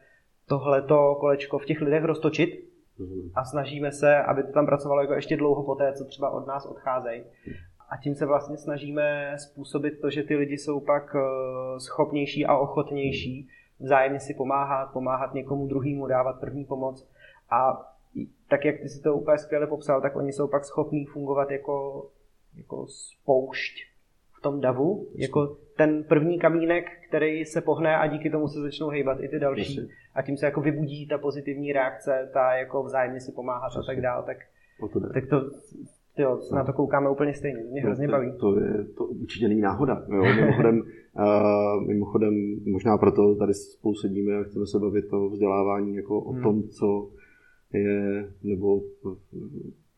tohleto 0.49 1.17
kolečko 1.21 1.59
v 1.59 1.65
těch 1.65 1.81
lidech 1.81 2.05
roztočit 2.05 2.51
mhm. 2.99 3.31
a 3.35 3.45
snažíme 3.45 3.93
se, 3.93 4.17
aby 4.17 4.43
to 4.43 4.53
tam 4.53 4.67
pracovalo 4.67 5.01
jako 5.01 5.13
ještě 5.13 5.37
dlouho 5.37 5.63
poté, 5.63 5.93
co 5.93 6.05
třeba 6.05 6.31
od 6.31 6.47
nás 6.47 6.67
odcházejí. 6.67 7.25
A 7.93 7.97
tím 7.97 8.15
se 8.15 8.27
vlastně 8.27 8.57
snažíme 8.57 9.35
způsobit 9.39 10.01
to, 10.01 10.11
že 10.11 10.23
ty 10.23 10.37
lidi 10.37 10.59
jsou 10.59 10.81
pak 10.81 11.17
eh, 11.17 11.81
schopnější 11.81 12.47
a 12.47 12.57
ochotnější 12.57 13.49
vzájemně 13.81 14.21
si 14.21 14.35
pomáhat, 14.35 14.87
pomáhat 14.93 15.35
někomu 15.35 15.67
druhému, 15.67 16.07
dávat 16.07 16.41
první 16.41 16.65
pomoc. 16.65 17.09
A 17.51 17.89
tak, 18.49 18.65
jak 18.65 18.81
ty 18.81 18.89
si 18.89 19.03
to 19.03 19.17
úplně 19.17 19.39
skvěle 19.39 19.67
popsal, 19.67 20.01
tak 20.01 20.17
oni 20.17 20.33
jsou 20.33 20.49
pak 20.49 20.65
schopní 20.65 21.07
fungovat 21.07 21.51
jako, 21.51 22.07
jako 22.57 22.87
spoušť 22.87 23.75
v 24.39 24.43
tom 24.43 24.61
davu, 24.61 25.09
jako 25.15 25.57
ten 25.77 26.05
první 26.05 26.39
kamínek, 26.39 26.85
který 27.09 27.45
se 27.45 27.61
pohne 27.61 27.97
a 27.97 28.07
díky 28.07 28.31
tomu 28.31 28.49
se 28.49 28.61
začnou 28.61 28.89
hejbat 28.89 29.21
i 29.21 29.29
ty 29.29 29.39
další. 29.39 29.81
A 30.15 30.23
tím 30.23 30.37
se 30.37 30.47
jako 30.47 30.61
vybudí 30.61 31.09
ta 31.09 31.19
pozitivní 31.19 31.73
reakce, 31.73 32.31
ta 32.33 32.55
jako 32.55 32.83
vzájemně 32.83 33.21
si 33.21 33.33
pomáhat 33.33 33.77
a 33.77 33.83
tak 33.87 34.01
dále. 34.01 34.25
Tak, 34.25 34.37
tak 35.15 35.27
to 35.27 35.51
Jo, 36.19 36.41
na 36.55 36.65
to 36.65 36.73
koukáme 36.73 37.11
úplně 37.11 37.35
stejně, 37.35 37.63
mě 37.71 37.81
no, 37.81 37.87
hrozně 37.87 38.09
baví. 38.09 38.33
To, 38.41 38.61
je, 38.61 38.85
to 38.85 39.05
určitě 39.05 39.49
není 39.49 39.61
náhoda. 39.61 40.05
Jo. 40.15 40.23
Mimochodem, 40.23 40.83
uh, 41.17 41.87
mimochodem, 41.87 42.35
možná 42.67 42.99
proto 42.99 43.35
tady 43.35 43.55
spolu 43.55 43.95
sedíme 43.95 44.37
a 44.37 44.43
chceme 44.43 44.67
se 44.67 44.79
bavit 44.79 45.13
o 45.13 45.29
vzdělávání 45.29 45.97
jako 45.97 46.21
o 46.21 46.33
hmm. 46.33 46.43
tom, 46.43 46.63
co 46.63 47.11
je, 47.73 48.29
nebo 48.43 48.81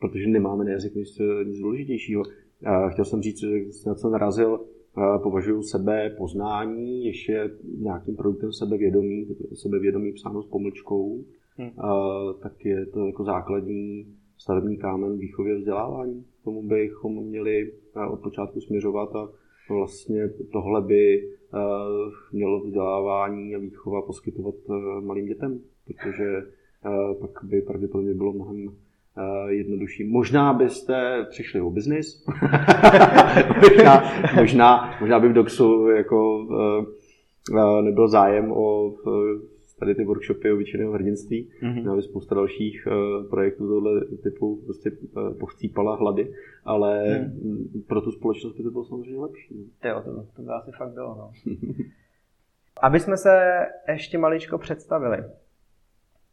protože 0.01 0.27
nemáme 0.27 0.65
na 0.65 0.71
jazyk 0.71 0.95
nic, 0.95 1.19
nic 1.45 1.59
důležitějšího. 1.59 2.23
Uh, 2.23 2.91
chtěl 2.91 3.05
jsem 3.05 3.23
říct, 3.23 3.41
že 3.41 3.49
na 3.87 3.95
co 3.95 4.11
narazil, 4.11 4.61
uh, 4.97 5.23
považuji 5.23 5.63
sebe 5.63 6.15
poznání 6.19 7.05
ještě 7.05 7.51
nějakým 7.79 8.17
produktem 8.17 8.53
sebevědomí, 8.53 9.27
sebevědomí 9.55 10.13
psáno 10.13 10.43
s 10.43 10.47
pomlčkou, 10.47 11.25
hmm. 11.57 11.69
uh, 11.69 12.41
tak 12.43 12.65
je 12.65 12.87
to 12.87 13.07
jako 13.07 13.25
základní 13.25 14.07
stavební 14.39 14.77
kámen 14.77 15.19
výchově 15.19 15.57
vzdělávání. 15.57 16.25
K 16.41 16.45
tomu 16.45 16.63
bychom 16.63 17.25
měli 17.25 17.73
eh, 17.97 18.07
od 18.07 18.21
počátku 18.21 18.61
směřovat 18.61 19.17
a 19.17 19.29
vlastně 19.71 20.29
tohle 20.53 20.83
by 20.83 21.23
eh, 21.25 21.59
mělo 22.33 22.61
vzdělávání 22.61 23.55
a 23.55 23.59
výchova 23.59 24.03
poskytovat 24.03 24.55
eh, 24.71 25.01
malým 25.01 25.27
dětem, 25.27 25.61
protože 25.87 26.43
pak 27.21 27.31
by 27.43 27.63
pravděpodobně 27.63 28.15
bylo 28.15 28.33
mnohem 28.33 28.69
jednodušší. 29.49 30.05
Možná 30.05 30.53
byste 30.53 31.27
přišli 31.31 31.61
o 31.61 31.71
biznis, 31.71 32.27
možná, 33.63 34.03
možná, 34.37 34.97
možná 35.01 35.21
by 35.21 35.29
v 35.29 35.33
DOXu 35.33 35.89
jako 35.89 36.47
nebyl 37.83 38.09
zájem 38.09 38.53
o 38.53 38.95
tady 39.79 39.95
ty 39.95 40.05
workshopy 40.05 40.53
obyčejného 40.53 40.93
hrdinství. 40.93 41.51
Mm-hmm. 41.63 41.81
Měla 41.81 42.03
spousta 42.03 42.35
dalších 42.35 42.87
uh, 42.87 43.31
projektů 43.31 43.69
tohle 43.69 44.01
typu 44.23 44.61
prostě 44.65 44.91
uh, 44.91 45.39
povcípala 45.39 45.97
hlady, 45.97 46.33
ale 46.65 47.19
mm. 47.19 47.83
pro 47.89 48.01
tu 48.01 48.13
společnost 48.13 48.57
by 48.57 48.63
to 48.63 48.71
bylo 48.71 48.85
samozřejmě 48.85 49.21
lepší. 49.21 49.73
Jo, 49.85 50.03
to, 50.05 50.27
to 50.37 50.43
by 50.43 50.49
asi 50.51 50.71
fakt 50.73 50.93
bylo. 50.93 51.15
No. 51.15 51.33
Aby 52.83 53.01
jsme 53.01 53.17
se 53.17 53.61
ještě 53.89 54.19
maličko 54.19 54.59
představili. 54.59 55.25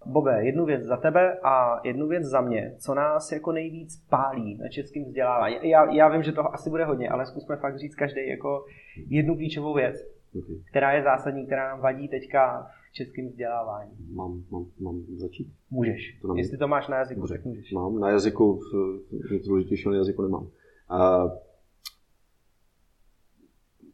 Bobe, 0.05 0.45
jednu 0.45 0.65
věc 0.65 0.83
za 0.83 0.97
tebe 0.97 1.39
a 1.43 1.81
jednu 1.83 2.07
věc 2.07 2.23
za 2.23 2.41
mě. 2.41 2.75
Co 2.77 2.93
nás 2.93 3.31
jako 3.31 3.51
nejvíc 3.51 4.05
pálí 4.09 4.57
na 4.57 4.69
českém 4.69 5.03
vzdělávání? 5.03 5.55
Já, 5.61 5.91
já 5.91 6.09
vím, 6.09 6.23
že 6.23 6.31
toho 6.31 6.53
asi 6.53 6.69
bude 6.69 6.85
hodně, 6.85 7.09
ale 7.09 7.25
zkusme 7.25 7.55
fakt 7.55 7.79
říct 7.79 7.95
každý 7.95 8.27
jako 8.27 8.65
jednu 9.07 9.35
klíčovou 9.35 9.73
věc, 9.73 9.95
okay. 10.39 10.55
která 10.69 10.91
je 10.91 11.03
zásadní, 11.03 11.45
která 11.45 11.69
nám 11.69 11.79
vadí 11.79 12.07
teďka 12.07 12.67
českým 12.91 13.29
vzdělávání? 13.29 13.91
Mám, 14.09 14.43
mám, 14.51 14.65
mám 14.79 15.05
začít? 15.15 15.53
Můžeš. 15.69 16.19
To 16.21 16.35
Jestli 16.35 16.57
to 16.57 16.67
máš 16.67 16.87
na 16.87 16.97
jazyku, 16.97 17.27
tak 17.27 17.45
můžeš. 17.45 17.71
Mám, 17.71 17.99
na 17.99 18.09
jazyku, 18.09 18.59
nic 19.31 19.47
důležitějšího 19.47 19.91
na 19.91 19.97
jazyku 19.97 20.21
nemám. 20.21 20.43
Uh, 20.43 21.31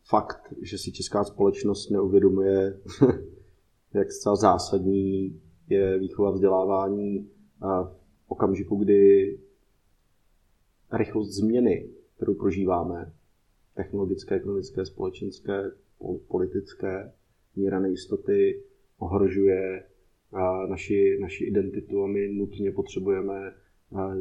fakt, 0.10 0.54
že 0.62 0.78
si 0.78 0.92
česká 0.92 1.24
společnost 1.24 1.90
neuvědomuje, 1.90 2.80
jak 3.94 4.12
zcela 4.12 4.36
zásadní 4.36 5.42
je 5.70 6.00
výchova 6.00 6.32
vzdělávání 6.32 7.30
a 7.62 7.84
v 7.84 7.96
okamžiku, 8.28 8.76
kdy 8.76 9.40
rychlost 10.92 11.30
změny, 11.30 11.90
kterou 12.16 12.34
prožíváme, 12.34 13.14
technologické, 13.76 14.36
ekonomické, 14.36 14.86
společenské, 14.86 15.72
politické, 16.28 17.14
míra 17.56 17.80
nejistoty, 17.80 18.64
ohrožuje 19.00 19.84
naši, 20.70 21.18
naši 21.22 21.46
identitu 21.46 22.04
a 22.04 22.08
my 22.08 22.28
nutně 22.28 22.72
potřebujeme 22.72 23.54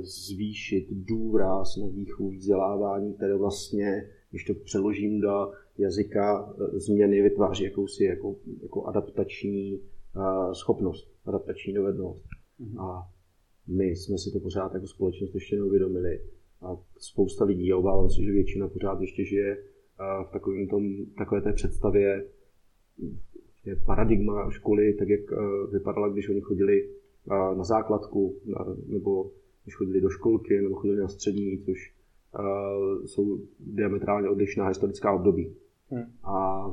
zvýšit 0.00 0.86
důraz 0.90 1.76
na 1.76 1.86
výchovu 1.86 2.30
vzdělávání, 2.30 3.14
které 3.14 3.36
vlastně, 3.36 4.10
když 4.30 4.44
to 4.44 4.54
přeložím 4.54 5.20
do 5.20 5.52
jazyka 5.78 6.54
e, 6.58 6.78
změny, 6.78 7.22
vytváří 7.22 7.64
jakousi 7.64 8.04
jako, 8.04 8.36
jako 8.62 8.84
adaptační 8.84 9.80
schopnost, 10.52 11.08
adaptační 11.24 11.74
dovednost. 11.74 12.24
Mm-hmm. 12.60 12.80
A 12.80 13.10
my 13.66 13.84
jsme 13.84 14.18
si 14.18 14.30
to 14.32 14.40
pořád 14.40 14.74
jako 14.74 14.86
společnost 14.86 15.34
ještě 15.34 15.56
neuvědomili. 15.56 16.20
A 16.62 16.76
spousta 16.98 17.44
lidí, 17.44 17.72
a 17.72 17.76
obávám 17.76 18.10
se, 18.10 18.22
že 18.22 18.32
většina 18.32 18.68
pořád 18.68 19.00
ještě 19.00 19.24
žije 19.24 19.56
v 20.28 20.32
takovém 20.32 20.68
tom, 20.68 21.06
takové 21.18 21.40
té 21.40 21.52
představě 21.52 22.24
je 23.66 23.76
paradigma 23.76 24.50
školy, 24.50 24.92
tak 24.92 25.08
jak 25.08 25.20
eh, 25.32 25.36
vypadala, 25.72 26.08
když 26.08 26.28
oni 26.28 26.40
chodili 26.40 26.88
eh, 26.88 27.56
na 27.56 27.64
základku, 27.64 28.36
nebo 28.86 29.30
když 29.64 29.74
chodili 29.76 30.00
do 30.00 30.10
školky, 30.10 30.60
nebo 30.62 30.74
chodili 30.74 31.00
na 31.00 31.08
střední, 31.08 31.58
což 31.58 31.92
eh, 32.38 33.06
jsou 33.06 33.40
diametrálně 33.60 34.28
odlišná 34.28 34.68
historická 34.68 35.12
období. 35.12 35.54
Hmm. 35.90 36.04
A 36.24 36.66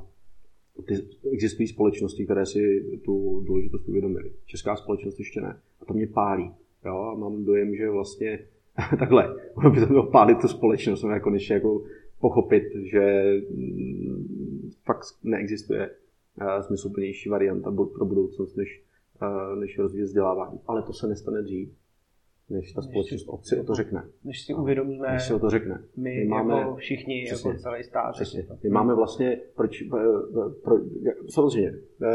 ty, 0.87 0.93
existují 1.33 1.67
společnosti, 1.67 2.25
které 2.25 2.45
si 2.45 2.85
tu 3.05 3.43
důležitost 3.47 3.89
uvědomily. 3.89 4.31
Česká 4.45 4.75
společnost 4.75 5.19
ještě 5.19 5.41
ne. 5.41 5.59
A 5.81 5.85
to 5.85 5.93
mě 5.93 6.07
pálí. 6.07 6.51
Jo? 6.85 6.97
A 6.97 7.15
mám 7.15 7.45
dojem, 7.45 7.75
že 7.75 7.89
vlastně 7.89 8.39
takhle, 8.99 9.35
ono 9.53 9.71
by 9.71 9.79
to 9.79 9.85
mělo 9.85 10.11
pálit 10.11 10.37
tu 10.41 10.47
společnost, 10.47 11.03
jako 11.03 11.23
konečně 11.23 11.55
jako 11.55 11.83
pochopit, 12.19 12.63
že 12.91 13.33
mm, 13.49 14.71
fakt 14.85 15.05
neexistuje 15.23 15.89
smysluplnější 16.61 17.29
varianta 17.29 17.71
pro 17.71 18.05
budoucnost, 18.05 18.55
než, 18.55 18.83
než 19.59 19.79
rozvíjet 19.79 20.05
vzdělávání. 20.05 20.59
Ale 20.67 20.83
to 20.83 20.93
se 20.93 21.07
nestane 21.07 21.41
dřív, 21.41 21.69
než 22.49 22.73
ta 22.73 22.81
společnost 22.81 23.27
si 23.41 23.59
o 23.59 23.63
to 23.63 23.75
řekne. 23.75 24.09
Než 24.23 24.45
si 24.45 24.53
uvědomíme, 24.53 25.11
než 25.11 25.23
si 25.23 25.33
o 25.33 25.39
to 25.39 25.49
řekne. 25.49 25.83
My, 25.97 26.15
my 26.15 26.25
máme, 26.25 26.59
jako 26.59 26.75
všichni, 26.75 27.19
jako 27.19 27.33
přesně, 27.33 27.49
jako 27.49 27.61
celý 27.61 27.83
stát. 27.83 28.11
Přesně. 28.11 28.47
My 28.63 28.69
máme 28.69 28.95
vlastně, 28.95 29.39
proč, 29.55 29.81
eh, 29.81 29.87
pro, 30.63 30.75
samozřejmě, 31.29 31.75
eh, 32.03 32.07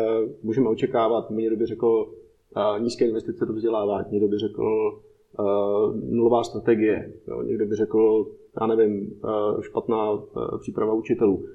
můžeme 0.43 0.69
očekávat, 0.69 1.31
někdo 1.31 1.57
by 1.57 1.67
řekl 1.67 2.15
nízké 2.79 3.07
investice 3.07 3.47
do 3.47 3.53
vzdělávání, 3.53 4.07
někdo 4.11 4.29
by 4.29 4.39
řekl 4.39 5.01
nulová 5.95 6.45
strategie, 6.45 7.13
jo, 7.29 7.43
někdo 7.43 7.67
by 7.67 7.77
řekl, 7.77 8.27
já 8.61 8.67
nevím, 8.67 9.21
špatná 9.61 10.23
příprava 10.61 10.93
učitelů 10.93 11.47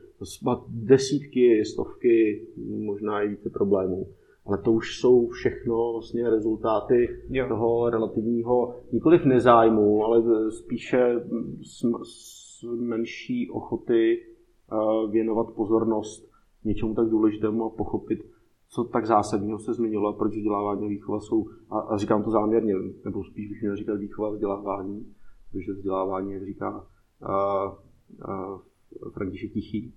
desítky, 0.69 1.65
stovky, 1.65 2.47
možná 2.67 3.21
i 3.21 3.27
více 3.27 3.49
problémů. 3.49 4.07
Ale 4.45 4.57
to 4.57 4.71
už 4.71 4.99
jsou 4.99 5.27
všechno 5.27 5.91
vlastně 5.93 6.29
rezultáty 6.29 7.19
jo. 7.29 7.47
toho 7.47 7.89
relativního, 7.89 8.75
nikoliv 8.91 9.25
nezájmu, 9.25 10.03
ale 10.03 10.23
spíše 10.51 11.23
s, 11.61 11.85
s 12.03 12.63
menší 12.79 13.49
ochoty 13.49 14.17
uh, 14.71 15.11
věnovat 15.11 15.47
pozornost 15.55 16.33
něčemu 16.63 16.93
tak 16.93 17.09
důležitému 17.09 17.63
a 17.65 17.69
pochopit, 17.69 18.19
co 18.69 18.83
tak 18.83 19.05
zásadního 19.05 19.59
se 19.59 19.73
změnilo 19.73 20.07
a 20.09 20.13
proč 20.13 20.35
vzdělávání 20.35 20.85
a 20.85 20.89
výchova 20.89 21.19
jsou, 21.19 21.45
a, 21.69 21.79
a 21.79 21.97
říkám 21.97 22.23
to 22.23 22.31
záměrně, 22.31 22.73
nebo 23.05 23.23
spíš 23.23 23.49
bych 23.49 23.61
měl 23.61 23.75
říkat 23.75 23.95
výchova 23.95 24.27
a 24.27 24.31
vzdělávání, 24.31 25.13
protože 25.51 25.73
vzdělávání, 25.73 26.33
jak 26.33 26.45
říká 26.45 26.87
a, 27.21 27.33
a 28.25 28.59
František 29.13 29.51
Tichý, 29.51 29.93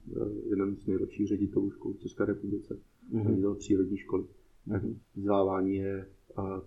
jeden 0.51 0.77
z 0.77 0.87
nejlepších 0.87 1.29
ředitelů 1.29 1.71
škol 1.71 1.93
v 1.93 1.99
České 1.99 2.25
republice, 2.25 2.75
mm-hmm. 2.75 3.27
ředitel 3.27 3.55
přírodní 3.55 3.97
školy. 3.97 4.25
Mm-hmm. 4.69 4.97
Vzdělávání 5.15 5.77
je 5.77 6.07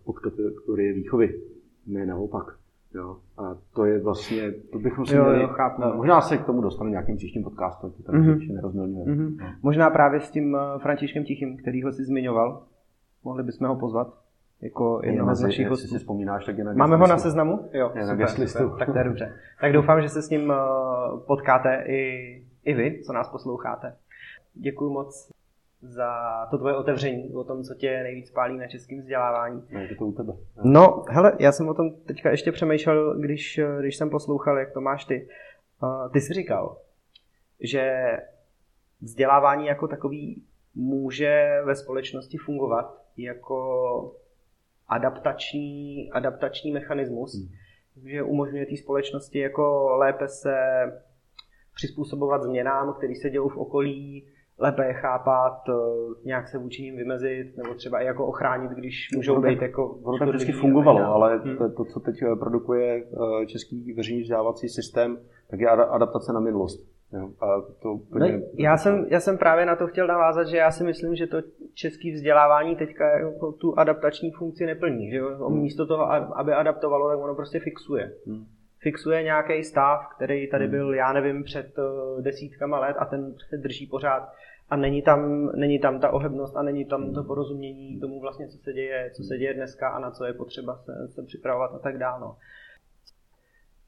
podkategorie 0.03 0.93
výchovy, 0.93 1.41
ne 1.87 2.05
naopak. 2.05 2.59
Jo. 2.93 3.17
A 3.37 3.57
to 3.75 3.85
je 3.85 3.99
vlastně, 3.99 4.51
to 4.51 4.79
bychom 4.79 5.05
si 5.05 5.15
jo, 5.15 5.23
měli, 5.23 5.41
jo, 5.41 5.47
chápu. 5.47 5.81
No, 5.81 5.93
možná 5.95 6.21
se 6.21 6.37
k 6.37 6.45
tomu 6.45 6.61
dostane 6.61 6.89
nějakým 6.89 7.17
příštím 7.17 7.43
podcastu, 7.43 7.89
to 7.89 8.03
tady 8.03 8.17
mm-hmm. 8.17 8.53
nerozmělňuje. 8.53 9.05
Mm-hmm. 9.05 9.37
No. 9.37 9.53
Možná 9.61 9.89
právě 9.89 10.19
s 10.19 10.31
tím 10.31 10.55
eh, 10.55 10.79
Františkem 10.79 11.23
Tichým, 11.23 11.57
který 11.57 11.83
ho 11.83 11.91
si 11.91 12.03
zmiňoval, 12.03 12.63
mohli 13.23 13.43
bychom 13.43 13.67
ho 13.67 13.75
pozvat 13.75 14.21
jako 14.61 15.01
jednoho 15.03 15.35
z 15.35 15.41
našich 15.41 15.67
hostů. 15.67 15.87
si 15.87 15.97
vzpomínáš, 15.97 16.45
tak 16.45 16.57
je 16.57 16.63
na 16.63 16.73
Máme 16.73 16.95
ho 16.95 17.07
na 17.07 17.17
seznamu? 17.17 17.69
Jo, 17.73 17.91
je 17.95 18.05
super, 18.05 18.39
na 18.39 18.47
super, 18.47 18.79
tak 18.79 18.91
to 18.91 18.97
je 18.97 19.03
dobře. 19.03 19.33
Tak 19.61 19.73
doufám, 19.73 20.01
že 20.01 20.09
se 20.09 20.21
s 20.21 20.29
ním 20.29 20.51
eh, 20.51 20.55
potkáte 21.27 21.83
i, 21.87 22.43
i 22.63 22.73
vy, 22.73 23.01
co 23.05 23.13
nás 23.13 23.29
posloucháte. 23.29 23.95
Děkuji 24.53 24.89
moc 24.89 25.31
za 25.81 26.11
to 26.51 26.57
tvoje 26.57 26.75
otevření 26.75 27.33
o 27.33 27.43
tom, 27.43 27.63
co 27.63 27.75
tě 27.75 27.99
nejvíc 28.03 28.31
pálí 28.31 28.57
na 28.57 28.67
českém 28.67 28.99
vzdělávání. 28.99 29.63
No, 29.71 29.79
je 29.79 29.95
to 29.95 30.05
u 30.05 30.11
tebe. 30.11 30.33
No, 30.63 31.03
hele, 31.09 31.33
já 31.39 31.51
jsem 31.51 31.67
o 31.67 31.73
tom 31.73 31.91
teďka 31.91 32.31
ještě 32.31 32.51
přemýšlel, 32.51 33.19
když, 33.19 33.59
když 33.79 33.95
jsem 33.95 34.09
poslouchal, 34.09 34.57
jak 34.57 34.71
to 34.71 34.81
máš 34.81 35.05
ty. 35.05 35.27
Uh, 35.83 36.11
ty 36.11 36.21
jsi 36.21 36.33
říkal, 36.33 36.77
že 37.59 38.03
vzdělávání 39.01 39.67
jako 39.67 39.87
takový 39.87 40.43
může 40.75 41.61
ve 41.65 41.75
společnosti 41.75 42.37
fungovat 42.37 43.01
jako 43.17 44.15
adaptační, 44.89 46.11
adaptační 46.11 46.71
mechanismus, 46.71 47.35
hmm. 47.35 48.09
že 48.09 48.23
umožňuje 48.23 48.65
té 48.65 48.77
společnosti 48.77 49.39
jako 49.39 49.95
lépe 49.97 50.27
se 50.27 50.55
přizpůsobovat 51.75 52.43
změnám, 52.43 52.93
které 52.93 53.13
se 53.15 53.29
dějou 53.29 53.49
v 53.49 53.57
okolí, 53.57 54.27
lépe 54.59 54.85
je 54.85 54.93
chápat, 54.93 55.69
eh, 55.69 55.73
nějak 56.25 56.47
se 56.47 56.57
vůči 56.57 56.83
ním 56.83 56.95
vymezit, 56.95 57.57
nebo 57.57 57.73
třeba 57.73 58.01
i 58.01 58.05
jako 58.05 58.27
ochránit, 58.27 58.71
když 58.71 59.09
můžou 59.15 59.41
být 59.41 59.61
jako... 59.61 59.87
Ono 59.87 60.17
to 60.17 60.25
vždycky 60.25 60.51
fungovalo, 60.51 60.99
ale 60.99 61.37
hmm. 61.37 61.57
to, 61.57 61.69
to, 61.69 61.85
co 61.85 61.99
teď 61.99 62.15
eh, 62.21 62.35
produkuje 62.35 63.03
eh, 63.03 63.45
český 63.45 63.93
veřejný 63.93 64.21
vzdělávací 64.21 64.69
systém, 64.69 65.17
tak 65.49 65.59
je 65.59 65.69
adaptace 65.69 66.33
na 66.33 66.39
minulost. 66.39 66.98
Jo, 67.13 67.29
a 67.41 67.61
to 67.81 67.93
úplně... 67.93 68.31
no, 68.31 68.43
já, 68.53 68.77
jsem, 68.77 69.05
já 69.09 69.19
jsem 69.19 69.37
právě 69.37 69.65
na 69.65 69.75
to 69.75 69.87
chtěl 69.87 70.07
navázat, 70.07 70.47
že 70.47 70.57
já 70.57 70.71
si 70.71 70.83
myslím, 70.83 71.15
že 71.15 71.27
to 71.27 71.37
české 71.73 72.11
vzdělávání 72.13 72.75
teďka 72.75 73.19
jako 73.19 73.51
tu 73.51 73.79
adaptační 73.79 74.31
funkci 74.31 74.65
neplní. 74.65 75.09
Že 75.09 75.17
jo? 75.17 75.47
Hmm. 75.47 75.59
Místo 75.59 75.85
toho, 75.85 76.11
aby 76.37 76.53
adaptovalo, 76.53 77.09
tak 77.09 77.19
ono 77.19 77.35
prostě 77.35 77.59
fixuje. 77.59 78.13
Hmm 78.27 78.45
fixuje 78.81 79.23
nějaký 79.23 79.63
stav, 79.63 80.07
který 80.15 80.49
tady 80.49 80.63
hmm. 80.63 80.71
byl, 80.71 80.93
já 80.93 81.13
nevím, 81.13 81.43
před 81.43 81.75
desítkama 82.21 82.79
let 82.79 82.95
a 82.99 83.05
ten 83.05 83.33
se 83.49 83.57
drží 83.57 83.87
pořád 83.87 84.29
a 84.69 84.75
není 84.75 85.01
tam, 85.01 85.51
není 85.55 85.79
tam 85.79 85.99
ta 85.99 86.09
ohebnost 86.09 86.57
a 86.57 86.61
není 86.61 86.85
tam 86.85 87.13
to 87.13 87.23
porozumění 87.23 87.99
tomu 87.99 88.19
vlastně, 88.19 88.47
co 88.47 88.57
se 88.57 88.73
děje, 88.73 89.11
co 89.15 89.23
se 89.23 89.37
děje 89.37 89.53
dneska 89.53 89.89
a 89.89 89.99
na 89.99 90.11
co 90.11 90.25
je 90.25 90.33
potřeba 90.33 90.77
se, 90.77 91.07
se 91.07 91.23
připravovat 91.23 91.75
a 91.75 91.79
tak 91.79 91.97
dále. 91.97 92.27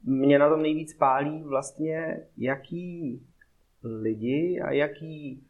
Mě 0.04 0.38
na 0.38 0.48
tom 0.48 0.62
nejvíc 0.62 0.94
pálí 0.94 1.42
vlastně, 1.42 2.20
jaký 2.36 3.20
lidi 3.82 4.60
a 4.60 4.72
jaký 4.72 5.42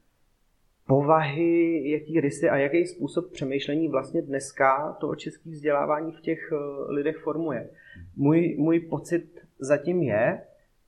povahy, 0.87 1.91
jaký 1.91 2.21
rysy 2.21 2.49
a 2.49 2.57
jaký 2.57 2.87
způsob 2.87 3.33
přemýšlení 3.33 3.89
vlastně 3.89 4.23
dneska 4.23 4.93
to 5.01 5.15
české 5.15 5.51
vzdělávání 5.51 6.13
v 6.13 6.21
těch 6.21 6.53
eh, 6.53 6.93
lidech 6.93 7.17
formuje. 7.17 7.71
Můj, 8.17 8.57
můj 8.59 8.81
pocit 8.81 9.41
zatím 9.59 10.03
je, 10.03 10.43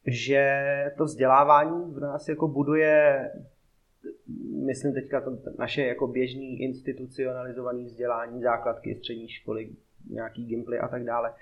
že 0.07 0.65
to 0.97 1.05
vzdělávání 1.05 1.95
v 1.95 2.01
nás 2.01 2.29
jako 2.29 2.49
buduje 2.49 3.31
myslím 4.67 4.95
teďka 4.95 5.21
to 5.21 5.39
naše 5.59 5.83
jako 5.83 6.07
běžný 6.07 6.63
institucionalizovaný 6.63 7.85
vzdělání, 7.85 8.43
základky, 8.43 8.95
střední 8.95 9.29
školy, 9.29 9.69
nějaký 10.11 10.47
gimply 10.47 10.79
a 10.79 10.89
tak 10.89 11.05
dále, 11.05 11.33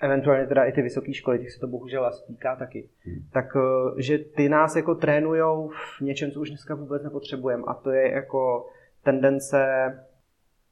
eventuálně 0.00 0.46
teda 0.46 0.64
i 0.64 0.72
ty 0.72 0.82
vysoké 0.82 1.14
školy, 1.14 1.38
těch 1.38 1.52
se 1.52 1.60
to 1.60 1.66
bohužel 1.66 2.06
asi 2.06 2.26
týká 2.26 2.56
taky, 2.56 2.88
hmm. 3.04 3.24
tak 3.32 3.56
eh, 3.56 4.02
že 4.02 4.18
ty 4.18 4.48
nás 4.48 4.76
jako 4.76 4.94
trénujou 4.94 5.68
v 5.68 6.00
něčem, 6.00 6.30
co 6.30 6.40
už 6.40 6.48
dneska 6.48 6.74
vůbec 6.74 7.02
nepotřebujeme 7.02 7.62
a 7.66 7.74
to 7.74 7.90
je 7.90 8.12
jako 8.12 8.66
tendence 9.02 9.66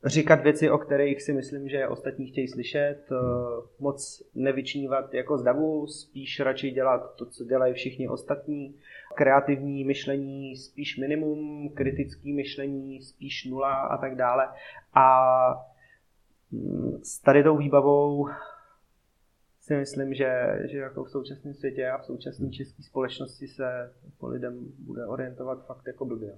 říkat 0.05 0.43
věci, 0.43 0.71
o 0.71 0.79
kterých 0.79 1.23
si 1.23 1.33
myslím, 1.33 1.69
že 1.69 1.89
ostatní 1.89 2.27
chtějí 2.27 2.49
slyšet, 2.49 2.99
eh, 3.13 3.17
moc 3.79 4.23
nevyčnívat 4.35 5.15
jako 5.15 5.39
z 5.39 5.43
davu, 5.43 5.87
spíš 5.87 6.41
radši 6.41 6.71
dělat 6.71 7.15
to, 7.17 7.27
co 7.27 7.45
dělají 7.45 7.75
všichni 7.75 8.09
ostatní, 8.09 8.75
kreativní 9.15 9.85
myšlení 9.85 10.57
spíš 10.57 10.99
minimum, 10.99 11.71
kritický 11.75 12.33
myšlení 12.33 13.03
spíš 13.03 13.45
nula 13.45 13.75
a 13.75 13.97
tak 13.97 14.17
dále. 14.17 14.49
A 14.95 15.19
mm, 16.51 17.01
s 17.03 17.21
tady 17.21 17.43
tou 17.43 17.57
výbavou 17.57 18.29
si 19.69 19.77
myslím, 19.77 20.15
že, 20.15 20.31
že 20.65 20.79
jako 20.79 21.05
v 21.05 21.11
současném 21.11 21.55
světě 21.55 21.89
a 21.89 21.99
v 21.99 22.05
současné 22.05 22.51
české 22.51 22.83
společnosti 22.83 23.49
se 23.49 23.93
po 24.19 24.29
lidem 24.29 24.55
bude 24.79 25.07
orientovat 25.07 25.67
fakt 25.67 25.87
jako 25.87 26.05
blbě. 26.05 26.37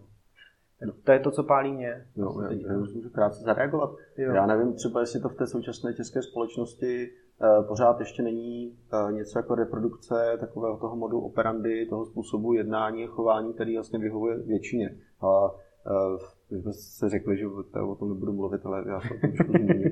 No. 0.87 0.93
To 1.05 1.13
je 1.13 1.21
to, 1.21 1.31
co 1.31 1.45
pálí 1.45 1.73
mě. 1.73 2.07
No, 2.17 2.43
já, 2.43 2.53
já 2.53 2.79
můžu 2.79 3.11
krátce 3.11 3.43
zareagovat. 3.43 3.91
Jo. 4.19 4.35
Já 4.35 4.47
nevím 4.47 4.73
třeba, 4.73 5.01
jestli 5.01 5.21
to 5.21 5.29
v 5.29 5.35
té 5.35 5.47
současné 5.47 5.95
české 5.95 6.23
společnosti 6.23 7.11
uh, 7.11 7.67
pořád 7.67 8.01
ještě 8.01 8.23
není 8.23 8.79
uh, 8.93 9.13
něco 9.13 9.39
jako 9.39 9.55
reprodukce 9.55 10.37
takového 10.41 10.79
toho 10.79 10.97
modu 10.97 11.21
operandy, 11.21 11.87
toho 11.87 12.05
způsobu 12.05 12.53
jednání 12.53 13.05
a 13.05 13.11
chování, 13.11 13.53
který 13.53 13.75
vlastně 13.75 13.99
vyhovuje 13.99 14.37
většině. 14.39 14.97
A 15.21 15.51
uh, 15.51 16.21
my 16.51 16.63
jsme 16.63 16.73
se 16.73 17.09
řekli, 17.09 17.37
že 17.37 17.47
o 17.89 17.95
tom 17.95 18.09
nebudu 18.09 18.33
mluvit, 18.33 18.67
ale 18.67 18.85
já 18.89 19.01
se 19.01 19.09
o 19.15 19.21
tom 19.21 19.33
trošku 19.33 19.53
zmíním. 19.59 19.91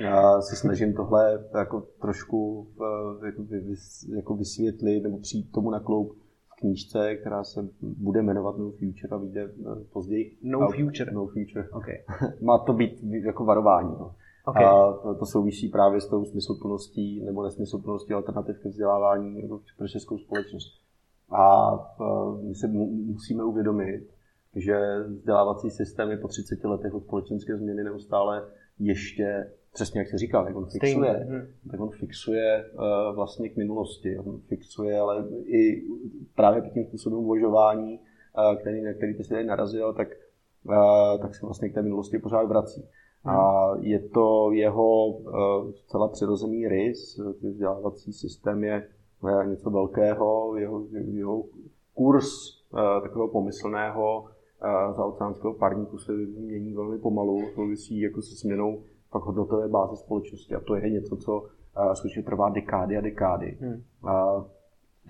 Já 0.00 0.40
se 0.40 0.56
snažím 0.56 0.94
tohle 0.94 1.44
jako 1.58 1.80
trošku 1.80 2.58
uh, 2.60 3.26
jako, 3.26 3.42
jako 4.16 4.36
vysvětlit 4.36 5.02
nebo 5.02 5.18
přijít 5.18 5.52
tomu 5.52 5.70
na 5.70 5.80
kloup 5.80 6.16
knížce, 6.58 7.16
která 7.16 7.44
se 7.44 7.68
bude 7.80 8.22
jmenovat 8.22 8.58
No 8.58 8.70
Future 8.70 9.08
a 9.10 9.16
vyjde 9.16 9.42
eh, 9.42 9.84
později. 9.92 10.38
No 10.42 10.68
Future? 10.68 11.12
No 11.12 11.26
Future. 11.26 11.68
Okay. 11.72 11.94
Má 12.42 12.58
to 12.58 12.72
být 12.72 13.02
jako 13.02 13.44
varování. 13.44 13.90
No. 13.98 14.14
Okay. 14.46 14.64
A 14.64 14.92
to, 15.02 15.14
to 15.14 15.26
souvisí 15.26 15.68
právě 15.68 16.00
s 16.00 16.08
tou 16.08 16.24
smysluplností 16.24 17.24
nebo 17.24 17.42
nesmysluplností 17.42 18.12
alternativ 18.12 18.58
ke 18.58 18.68
vzdělávání 18.68 19.42
jako 19.42 19.60
pro 19.78 19.88
českou 19.88 20.18
společnost. 20.18 20.68
A 21.30 21.72
eh, 22.00 22.42
my 22.48 22.54
se 22.54 22.68
musíme 23.06 23.44
uvědomit, 23.44 24.08
že 24.60 24.78
vzdělávací 25.08 25.70
systém 25.70 26.10
je 26.10 26.16
po 26.16 26.28
30 26.28 26.64
letech 26.64 26.94
od 26.94 27.04
společenské 27.04 27.56
změny 27.56 27.84
neustále 27.84 28.42
ještě 28.78 29.46
přesně 29.72 30.00
jak 30.00 30.08
jsi 30.08 30.18
říkal, 30.18 30.46
jak 30.46 30.56
on 30.56 30.66
fixuje, 30.66 31.26
hmm. 31.28 31.46
tak 31.70 31.80
on 31.80 31.90
fixuje 31.90 32.64
uh, 32.72 33.14
vlastně 33.14 33.48
k 33.48 33.56
minulosti. 33.56 34.18
On 34.18 34.40
fixuje, 34.40 35.00
ale 35.00 35.24
i 35.46 35.82
právě 36.34 36.70
tím 36.70 36.84
způsobem 36.84 37.18
uvažování, 37.18 37.98
uh, 37.98 38.60
který, 38.60 38.82
na 38.82 38.92
který 38.92 39.14
ty 39.14 39.24
jsi 39.24 39.30
tady 39.30 39.44
narazil, 39.44 39.92
tak, 39.92 40.08
uh, 40.64 41.20
tak 41.20 41.34
se 41.34 41.46
vlastně 41.46 41.68
k 41.68 41.74
té 41.74 41.82
minulosti 41.82 42.18
pořád 42.18 42.44
vrací. 42.44 42.88
A 43.24 43.68
je 43.80 43.98
to 43.98 44.50
jeho 44.52 45.20
zcela 45.74 46.08
přirozený 46.08 46.68
rys, 46.68 47.20
vzdělávací 47.42 48.12
systém 48.12 48.64
je 48.64 48.88
něco 49.48 49.70
velkého, 49.70 50.56
jeho, 50.56 50.86
jeho 50.90 51.44
kurz 51.94 52.28
takového 53.02 53.28
pomyslného 53.28 54.24
uh, 54.62 54.96
zaoceánského 54.96 55.54
parníku 55.54 55.98
se 55.98 56.12
mění 56.12 56.74
velmi 56.74 56.98
pomalu, 56.98 57.40
souvisí 57.54 58.00
jako 58.00 58.22
se 58.22 58.34
změnou 58.34 58.82
fakt 59.10 59.22
hodnotové 59.22 59.68
báze 59.68 59.96
společnosti 59.96 60.54
a 60.54 60.60
to 60.60 60.74
je 60.74 60.90
něco, 60.90 61.16
co 61.16 61.46
skutečně 61.94 62.22
trvá 62.22 62.48
dekády 62.48 62.96
a 62.96 63.00
dekády. 63.00 63.58
Hmm. 63.60 63.82
Uh, 64.04 64.44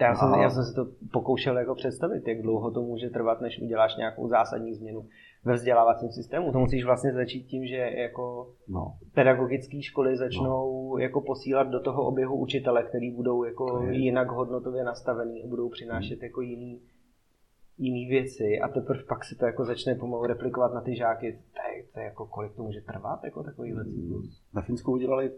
já 0.01 0.15
jsem, 0.15 0.35
a... 0.35 0.43
já 0.43 0.51
jsem 0.51 0.65
si 0.65 0.75
to 0.75 0.87
pokoušel 1.13 1.59
jako 1.59 1.75
představit, 1.75 2.29
jak 2.29 2.43
dlouho 2.43 2.71
to 2.71 2.83
může 2.83 3.11
trvat, 3.11 3.41
než 3.41 3.63
uděláš 3.63 3.97
nějakou 3.97 4.29
zásadní 4.29 4.75
změnu 4.75 5.05
ve 5.45 5.55
vzdělávacím 5.55 6.11
systému. 6.11 6.53
To 6.53 6.59
musíš 6.59 6.85
vlastně 6.85 7.13
začít 7.13 7.43
tím, 7.43 7.67
že 7.67 7.77
jako 7.77 8.53
no. 8.69 8.95
pedagogické 9.15 9.83
školy 9.83 10.17
začnou 10.17 10.93
no. 10.93 10.99
jako 10.99 11.21
posílat 11.21 11.69
do 11.69 11.81
toho 11.81 12.03
oběhu 12.07 12.37
učitele, 12.37 12.83
který 12.83 13.11
budou 13.11 13.45
jako 13.45 13.83
jinak 13.91 14.29
hodnotově 14.29 14.85
nastavený 14.85 15.45
a 15.45 15.47
budou 15.47 15.69
přinášet 15.69 16.15
hmm. 16.15 16.25
jako 16.25 16.41
jiný 16.41 16.81
jiný 17.79 18.07
věci 18.07 18.61
a 18.61 18.69
teprve 18.69 19.03
pak 19.03 19.25
se 19.25 19.35
to 19.35 19.47
jako 19.47 19.65
začne 19.65 19.95
pomalu 19.95 20.27
replikovat 20.27 20.75
na 20.75 20.81
ty 20.81 20.97
žáky. 20.97 21.33
To 21.33 21.77
je, 21.77 21.85
to 21.93 22.01
je 22.01 22.05
jako, 22.05 22.27
kolik 22.27 22.55
to 22.55 22.63
může 22.63 22.81
trvat, 22.81 23.25
jako 23.25 23.43
takovýhle 23.43 23.85
cyklus? 23.85 24.43
Na 24.55 24.63
Finsku 24.63 24.93
udělali 24.93 25.31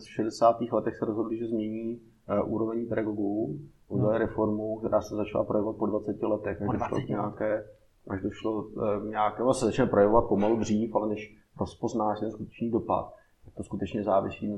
v 0.00 0.10
60. 0.10 0.60
letech 0.72 0.96
se 0.96 1.04
rozhodli, 1.04 1.38
že 1.38 1.46
změní 1.46 2.00
uh, 2.42 2.52
úroveň 2.52 2.88
pedagogů, 2.88 3.58
udělali 3.88 4.18
no. 4.18 4.26
reformu, 4.26 4.78
která 4.78 5.00
se 5.00 5.16
začala 5.16 5.44
projevovat 5.44 5.76
po 5.76 5.86
20 5.86 6.22
letech, 6.22 6.58
po 6.66 6.72
20 6.72 7.08
nějaké 7.08 7.64
až 8.08 8.22
došlo 8.22 8.62
k 8.62 9.04
nějakému, 9.10 9.52
se 9.52 9.66
začne 9.66 9.86
projevovat 9.86 10.28
pomalu 10.28 10.56
dřív, 10.56 10.94
ale 10.94 11.08
než 11.08 11.36
rozpoznáš 11.60 12.20
ten 12.20 12.30
skutečný 12.30 12.70
dopad, 12.70 13.14
tak 13.44 13.54
to 13.54 13.62
skutečně 13.62 14.04
závisí 14.04 14.52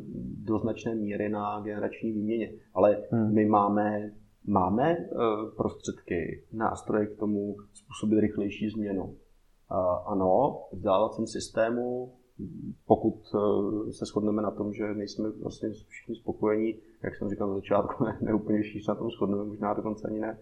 do 0.45 0.59
značné 0.59 0.95
míry 0.95 1.29
na 1.29 1.61
generační 1.61 2.13
výměně. 2.13 2.53
Ale 2.75 3.03
hmm. 3.11 3.35
my 3.35 3.47
máme, 3.47 4.11
máme 4.47 4.97
prostředky, 5.57 6.45
nástroje 6.53 7.07
k 7.07 7.19
tomu 7.19 7.57
způsobit 7.73 8.19
rychlejší 8.19 8.71
změnu. 8.71 9.17
Ano, 10.07 10.61
v 10.73 10.77
vzdělávacím 10.77 11.27
systému 11.27 12.13
pokud 12.87 13.15
eh, 13.35 13.93
se 13.93 14.05
shodneme 14.05 14.43
na 14.43 14.51
tom, 14.51 14.73
že 14.73 14.95
nejsme 14.95 15.31
vlastně 15.31 15.69
všichni 15.89 16.15
spokojení, 16.17 16.79
jak 17.03 17.17
jsem 17.17 17.29
říkal 17.29 17.49
na 17.49 17.55
začátku, 17.55 18.05
ne, 18.05 18.19
ne 18.21 18.35
úplně 18.35 18.63
všichni 18.63 18.81
na 18.89 18.95
tom 18.95 19.11
shodneme, 19.11 19.45
možná 19.45 19.75
dokonce 19.75 20.09
ani 20.09 20.21
ne 20.21 20.39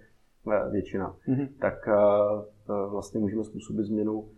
eh, 0.52 0.70
většina, 0.70 1.16
mm-hmm. 1.28 1.48
tak 1.60 1.88
vlastně 2.90 3.20
můžeme 3.20 3.44
způsobit 3.44 3.86
změnu 3.86 4.28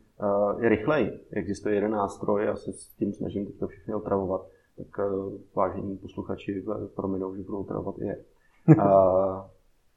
i 0.58 0.68
rychleji. 0.68 1.10
Existuje 1.30 1.74
jeden 1.74 1.90
nástroj, 1.90 2.44
já 2.44 2.56
se 2.56 2.72
s 2.72 2.88
tím 2.88 3.12
snažím 3.12 3.46
teďka 3.46 3.66
všechny 3.66 3.94
otravovat, 3.94 4.46
tak 4.76 5.06
vážení 5.56 5.98
posluchači 5.98 6.64
prominou, 6.96 7.36
že 7.36 7.42
budu 7.42 7.58
otravovat 7.58 7.98
i 7.98 8.04
je. 8.04 8.24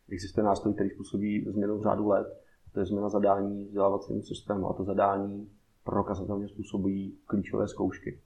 existuje 0.10 0.44
nástroj, 0.44 0.74
který 0.74 0.90
způsobí 0.90 1.46
změnu 1.48 1.78
v 1.78 1.84
řádu 1.84 2.08
let, 2.08 2.28
to 2.74 2.80
je 2.80 2.86
změna 2.86 3.10
zadání 3.10 3.66
vzdělávacímu 3.66 4.22
systému 4.22 4.70
a 4.70 4.74
to 4.74 4.84
zadání 4.84 5.50
prokazatelně 5.84 6.48
způsobují 6.48 7.18
klíčové 7.28 7.68
zkoušky. 7.68 8.20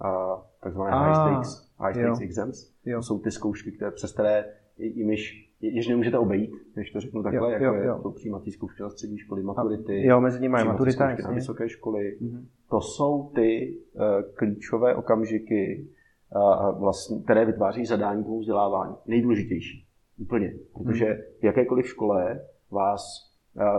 A 0.00 0.26
takzvané 0.60 0.90
ah, 0.90 0.98
high 0.98 1.14
stakes, 1.14 1.72
high 1.78 1.92
stakes 1.92 2.20
jo. 2.20 2.24
exams. 2.24 2.72
Jo. 2.84 3.02
Jsou 3.02 3.18
ty 3.18 3.30
zkoušky, 3.30 3.72
které, 3.72 3.90
přes 3.90 4.12
které 4.12 4.44
jimiž, 4.78 5.52
jež 5.60 5.88
nemůžete 5.88 6.18
obejít, 6.18 6.50
než 6.76 6.90
to 6.90 7.00
řeknu 7.00 7.22
takhle, 7.22 7.46
jo, 7.46 7.52
jako 7.52 7.64
jo, 7.64 7.74
je 7.74 7.86
jo. 7.86 8.00
to 8.02 8.10
přijímací 8.10 8.52
zkoušky 8.52 8.82
na 8.82 8.90
střední 8.90 9.18
školy, 9.18 9.42
maturity, 9.42 10.06
jo, 10.06 10.20
mezi 10.20 10.40
nimi 10.40 10.64
maturita, 10.64 11.16
na 11.22 11.30
vysoké 11.30 11.68
školy. 11.68 12.18
Mm-hmm. 12.22 12.46
To 12.70 12.80
jsou 12.80 13.30
ty 13.34 13.78
uh, 13.92 14.02
klíčové 14.34 14.94
okamžiky, 14.94 15.88
uh, 16.36 16.80
vlastně, 16.80 17.22
které 17.22 17.44
vytváří 17.44 17.86
zadání 17.86 18.24
toho 18.24 18.38
vzdělávání. 18.38 18.94
Nejdůležitější. 19.06 19.87
Úplně. 20.18 20.54
Protože 20.84 21.18
v 21.40 21.44
jakékoliv 21.44 21.86
škole 21.86 22.40
vás 22.70 23.28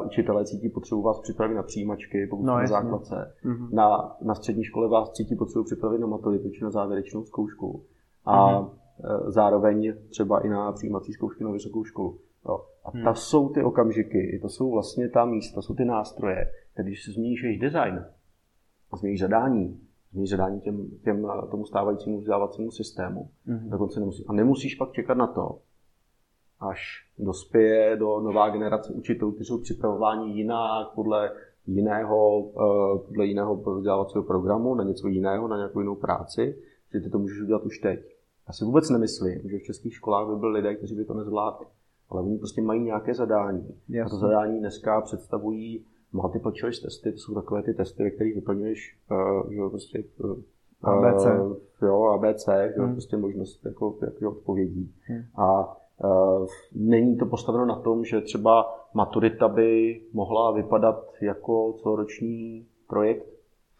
učitelé 0.06 0.45
cítí 0.45 0.69
potřebu 0.69 1.02
vás 1.02 1.19
připravit 1.19 1.56
na 1.56 1.63
přijímačky, 1.63 2.28
pokud 2.28 2.43
no, 2.43 2.58
na 2.58 2.67
základce. 2.67 3.36
Mm-hmm. 3.45 3.69
Na, 3.71 4.17
na 4.21 4.36
střední 4.36 4.63
škole 4.63 4.88
vás 4.88 5.12
cítí 5.12 5.36
potřebu 5.36 5.63
připravit 5.63 5.99
na 5.99 6.08
maturitu 6.08 6.49
či 6.49 6.63
na 6.63 6.69
závěrečnou 6.69 7.23
zkoušku. 7.23 7.86
A 8.25 8.62
mm-hmm. 8.62 8.69
zároveň 9.28 9.93
třeba 10.10 10.39
i 10.39 10.49
na 10.49 10.71
přijímací 10.71 11.13
zkoušky 11.13 11.43
na 11.43 11.52
vysokou 11.52 11.84
školu. 11.84 12.19
Jo. 12.45 12.65
A 12.86 12.97
mm. 12.97 13.04
ta 13.04 13.13
jsou 13.13 13.49
ty 13.49 13.63
okamžiky, 13.63 14.39
to 14.41 14.49
jsou 14.49 14.71
vlastně 14.71 15.10
ta 15.10 15.25
místa, 15.25 15.62
jsou 15.62 15.73
ty 15.73 15.86
nástroje, 15.86 16.52
které 16.73 16.88
když 16.88 17.04
si 17.04 17.12
změníš 17.12 17.43
jejich 17.43 17.60
design, 17.60 18.06
změníš 18.97 19.19
zadání, 19.19 19.80
změníš 20.12 20.30
zadání 20.30 20.62
těm, 20.62 20.89
těm, 21.04 21.28
tomu 21.52 21.65
stávajícímu 21.65 22.17
vzdělávacímu 22.17 22.71
systému, 22.71 23.30
mm-hmm. 23.47 23.69
dokonce 23.69 23.99
nemusí, 23.99 24.25
a 24.28 24.34
nemusíš 24.34 24.75
pak 24.75 24.91
čekat 24.91 25.17
na 25.17 25.28
to, 25.28 25.60
až 26.60 27.06
dospěje 27.19 27.95
do 27.95 28.19
nová 28.19 28.50
generace 28.50 28.93
učitelů, 28.93 29.32
kteří 29.32 29.48
jsou 29.48 29.58
připravováni 29.58 30.32
jinak, 30.34 30.88
podle 30.95 31.32
jiného, 31.67 32.50
eh, 32.50 33.00
podle 33.08 33.26
jiného 33.26 33.56
vzdělávacího 33.56 34.24
programu, 34.24 34.76
na 34.76 34.84
něco 34.84 35.08
jiného, 35.08 35.48
na 35.48 35.58
nějakou 35.58 35.80
jinou 35.80 35.95
práci, 35.95 36.56
že 36.93 37.00
ty 37.00 37.10
to 37.10 37.19
můžeš 37.19 37.41
udělat 37.41 37.63
už 37.63 37.80
teď. 37.80 38.00
Já 38.48 38.54
si 38.54 38.65
vůbec 38.65 38.89
nemyslím, 38.89 39.41
že 39.50 39.58
v 39.58 39.63
českých 39.63 39.93
školách 39.93 40.28
by 40.28 40.36
byli 40.36 40.52
lidé, 40.52 40.76
kteří 40.76 40.95
by 40.95 41.06
to 41.06 41.13
nezvládli. 41.13 41.65
Ale 42.10 42.22
oni 42.22 42.38
prostě 42.38 42.62
mají 42.62 42.84
nějaké 42.84 43.13
zadání. 43.13 43.67
Jasně. 43.89 44.02
A 44.02 44.10
to 44.10 44.17
zadání 44.17 44.60
dneska 44.60 45.02
představují 45.02 45.86
multiple 46.13 46.52
choice 46.62 46.82
testy, 46.82 47.12
to 47.12 47.17
jsou 47.17 47.34
takové 47.34 47.63
ty 47.63 47.74
testy, 47.74 48.04
ve 48.04 48.10
kterých 48.12 48.36
vyplňuješ 48.36 48.98
uh, 49.12 49.52
že 49.54 49.60
prostě, 49.69 50.04
uh, 50.24 50.38
ABC. 50.82 51.26
Uh, 51.26 51.58
jo, 51.82 52.04
ABC, 52.04 52.45
že 52.45 52.82
hmm. 52.82 52.91
prostě 52.91 53.17
možnost 53.17 53.65
jako, 53.65 53.98
jako 54.02 54.32
odpovědí. 54.32 54.93
Hmm. 55.08 55.24
A 55.36 55.76
Eh, 55.76 55.88
není 56.76 57.18
to 57.18 57.26
postaveno 57.26 57.66
na 57.66 57.76
tom, 57.76 58.06
že 58.06 58.22
třeba 58.22 58.76
maturita 58.94 59.48
by 59.48 60.02
mohla 60.14 60.52
vypadat 60.52 61.14
jako 61.22 61.74
celoroční 61.74 62.66
projekt, 62.88 63.26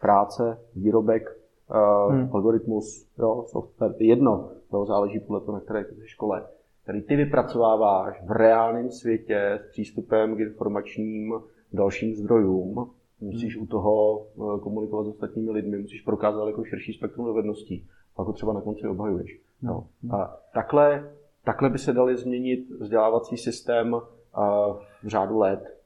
práce, 0.00 0.58
výrobek, 0.76 1.40
eh, 1.70 2.12
hmm. 2.12 2.28
algoritmus, 2.32 3.06
jo, 3.18 3.44
software, 3.46 3.94
jedno, 3.98 4.50
to 4.70 4.84
záleží 4.84 5.20
podle 5.20 5.40
toho, 5.40 5.52
na 5.52 5.60
které 5.60 5.84
škole, 6.04 6.46
který 6.82 7.02
ty 7.02 7.16
vypracováváš 7.16 8.22
v 8.26 8.30
reálném 8.30 8.90
světě 8.90 9.60
s 9.64 9.70
přístupem 9.70 10.36
k 10.36 10.40
informačním 10.40 11.34
dalším 11.72 12.14
zdrojům, 12.14 12.90
musíš 13.20 13.56
hmm. 13.56 13.64
u 13.64 13.66
toho 13.66 14.22
eh, 14.22 14.60
komunikovat 14.60 15.04
s 15.04 15.08
ostatními 15.08 15.50
lidmi, 15.50 15.78
musíš 15.78 16.02
prokázat 16.02 16.46
jako 16.46 16.64
širší 16.64 16.92
spektrum 16.92 17.26
dovedností, 17.26 17.86
pak 18.16 18.26
ho 18.26 18.32
třeba 18.32 18.52
na 18.52 18.60
konci 18.60 18.88
obhajuješ. 18.88 19.40
No. 19.62 19.86
A 20.10 20.36
takhle 20.54 21.12
Takhle 21.44 21.70
by 21.70 21.78
se 21.78 21.92
dali 21.92 22.16
změnit 22.16 22.70
vzdělávací 22.80 23.36
systém 23.36 23.96
v 25.02 25.08
řádu 25.08 25.38
let, 25.38 25.80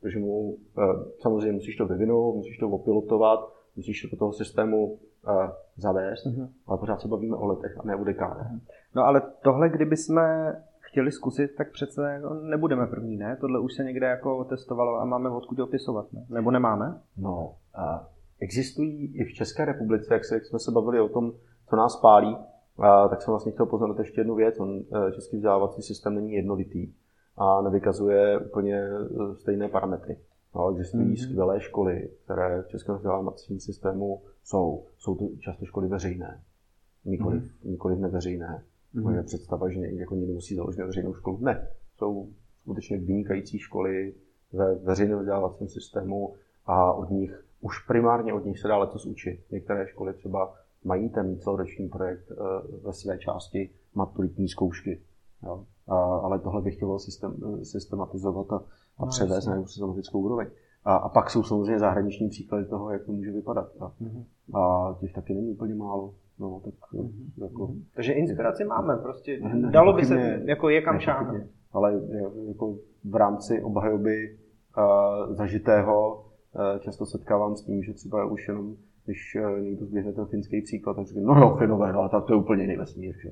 protože 0.00 0.18
mu 0.18 0.56
e, 0.78 0.82
samozřejmě 1.20 1.52
musíš 1.52 1.76
to 1.76 1.86
vyvinout, 1.86 2.36
musíš 2.36 2.58
to 2.58 2.68
opilotovat, 2.68 3.52
musíš 3.76 4.02
to 4.02 4.08
do 4.08 4.16
toho 4.16 4.32
systému 4.32 4.98
e, 5.28 5.52
zavést, 5.76 6.26
mm-hmm. 6.26 6.48
ale 6.66 6.78
pořád 6.78 7.00
se 7.00 7.08
bavíme 7.08 7.36
o 7.36 7.46
letech 7.46 7.78
a 7.78 7.82
ne 7.84 7.96
o 7.96 8.04
dekádách. 8.04 8.50
Mhm. 8.50 8.60
No 8.94 9.04
ale 9.04 9.22
tohle, 9.42 9.68
kdyby 9.68 9.96
jsme 9.96 10.56
chtěli 10.80 11.12
zkusit, 11.12 11.54
tak 11.56 11.72
přece 11.72 12.20
no, 12.22 12.34
nebudeme 12.34 12.86
první, 12.86 13.16
ne? 13.16 13.36
Tohle 13.40 13.60
už 13.60 13.74
se 13.74 13.84
někde 13.84 14.06
jako 14.06 14.44
testovalo 14.44 15.00
a 15.00 15.04
máme 15.04 15.30
odkud 15.30 15.58
opisovat, 15.58 16.12
ne? 16.12 16.26
Nebo 16.28 16.50
nemáme? 16.50 17.00
No, 17.16 17.54
existují 18.40 19.16
i 19.16 19.24
v 19.24 19.34
České 19.34 19.64
republice, 19.64 20.14
jak, 20.14 20.24
se, 20.24 20.34
jak 20.34 20.44
jsme 20.44 20.58
se 20.58 20.70
bavili 20.70 21.00
o 21.00 21.08
tom, 21.08 21.32
co 21.70 21.76
nás 21.76 22.00
pálí, 22.00 22.36
a 22.78 23.08
tak 23.08 23.22
jsem 23.22 23.32
vlastně 23.32 23.52
chtěl 23.52 23.66
poznat 23.66 23.98
ještě 23.98 24.20
jednu 24.20 24.34
věc. 24.34 24.60
On, 24.60 24.80
eh, 24.80 25.12
český 25.12 25.36
vzdělávací 25.36 25.82
systém 25.82 26.14
není 26.14 26.32
jednolitý 26.32 26.92
a 27.36 27.62
nevykazuje 27.62 28.38
úplně 28.38 28.76
eh, 28.76 29.34
stejné 29.34 29.68
parametry. 29.68 30.18
No, 30.54 30.70
existují 30.70 31.04
mm-hmm. 31.04 31.22
skvělé 31.22 31.60
školy, 31.60 32.10
které 32.24 32.62
v 32.62 32.68
českém 32.68 32.94
vzdělávacím 32.94 33.60
systému 33.60 34.22
jsou. 34.44 34.84
Jsou 34.98 35.14
to 35.14 35.28
často 35.38 35.64
školy 35.64 35.88
veřejné, 35.88 36.42
nikoliv, 37.04 37.42
mm-hmm. 37.42 37.70
nikoliv 37.70 37.98
neveřejné. 37.98 38.62
Mm-hmm. 38.94 39.02
Moje 39.02 39.22
představa, 39.22 39.68
že 39.68 39.80
jako 39.80 40.14
někdo 40.14 40.32
musí 40.32 40.54
založit 40.54 40.82
veřejnou 40.82 41.14
školu. 41.14 41.38
Ne, 41.40 41.68
jsou 41.96 42.28
skutečně 42.62 42.98
vynikající 42.98 43.58
školy 43.58 44.14
ve 44.52 44.74
veřejném 44.74 45.18
vzdělávacím 45.18 45.68
systému 45.68 46.34
a 46.66 46.92
od 46.92 47.10
nich, 47.10 47.44
už 47.60 47.86
primárně 47.86 48.32
od 48.32 48.44
nich 48.44 48.58
se 48.58 48.68
dá 48.68 48.76
letos 48.76 49.06
učit. 49.06 49.40
Některé 49.50 49.86
školy 49.88 50.14
třeba 50.14 50.54
mají 50.84 51.08
ten 51.08 51.38
celoroční 51.38 51.88
projekt 51.88 52.30
eh, 52.30 52.34
ve 52.84 52.92
své 52.92 53.18
části 53.18 53.70
maturitní 53.94 54.48
zkoušky. 54.48 55.00
Jo? 55.42 55.64
A, 55.88 55.96
ale 55.96 56.38
tohle 56.38 56.62
bych 56.62 56.76
chtěl 56.76 56.98
systém, 56.98 57.34
systematizovat 57.62 58.52
a, 58.52 58.56
a 58.98 59.04
no, 59.04 59.06
převést 59.06 59.46
na 59.46 59.66
systematickou 59.66 60.20
úroveň. 60.20 60.46
A, 60.84 60.96
a 60.96 61.08
pak 61.08 61.30
jsou 61.30 61.42
samozřejmě 61.42 61.78
zahraniční 61.78 62.28
příklady 62.28 62.64
toho, 62.64 62.90
jak 62.90 63.04
to 63.04 63.12
může 63.12 63.32
vypadat. 63.32 63.68
A, 63.80 63.92
mm-hmm. 64.02 64.24
a 64.60 64.94
těch 65.00 65.12
taky 65.12 65.34
není 65.34 65.50
úplně 65.50 65.74
málo. 65.74 66.14
No, 66.38 66.60
tak, 66.64 66.74
mm-hmm. 66.92 67.42
jako... 67.42 67.74
Takže 67.94 68.12
inspiraci 68.12 68.64
máme, 68.64 68.96
prostě 68.96 69.40
ne, 69.40 69.70
dalo 69.70 69.92
by 69.92 70.04
se, 70.04 70.42
jako 70.44 70.68
je 70.68 70.82
kam 70.82 71.00
šáhnout. 71.00 71.42
Ale 71.72 72.00
jako 72.48 72.76
v 73.04 73.14
rámci 73.14 73.62
obhajoby 73.62 74.38
uh, 74.78 75.34
zažitého 75.34 76.14
uh, 76.14 76.78
často 76.78 77.06
setkávám 77.06 77.56
s 77.56 77.62
tím, 77.62 77.82
že 77.82 77.92
třeba 77.92 78.24
už 78.24 78.48
jenom 78.48 78.76
když 79.04 79.36
uh, 79.40 79.60
někdo 79.60 79.86
zběhne 79.86 80.12
ten 80.12 80.26
finský 80.26 80.62
příklad, 80.62 80.94
tak 80.94 81.06
řekne, 81.06 81.22
no 81.22 81.34
jo, 81.34 81.56
Finové, 81.58 81.92
no, 81.92 82.08
tak 82.08 82.24
to 82.24 82.32
je 82.32 82.38
úplně 82.38 82.62
jiný 82.62 82.76
vesmír, 82.76 83.14
že? 83.22 83.30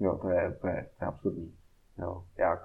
Jo, 0.00 0.18
to 0.22 0.28
je, 0.28 0.56
to 0.60 0.66
je, 0.66 0.86
to 0.98 1.04
je 1.04 1.08
absurdní. 1.08 1.52
Jo, 1.98 2.22
jak? 2.38 2.60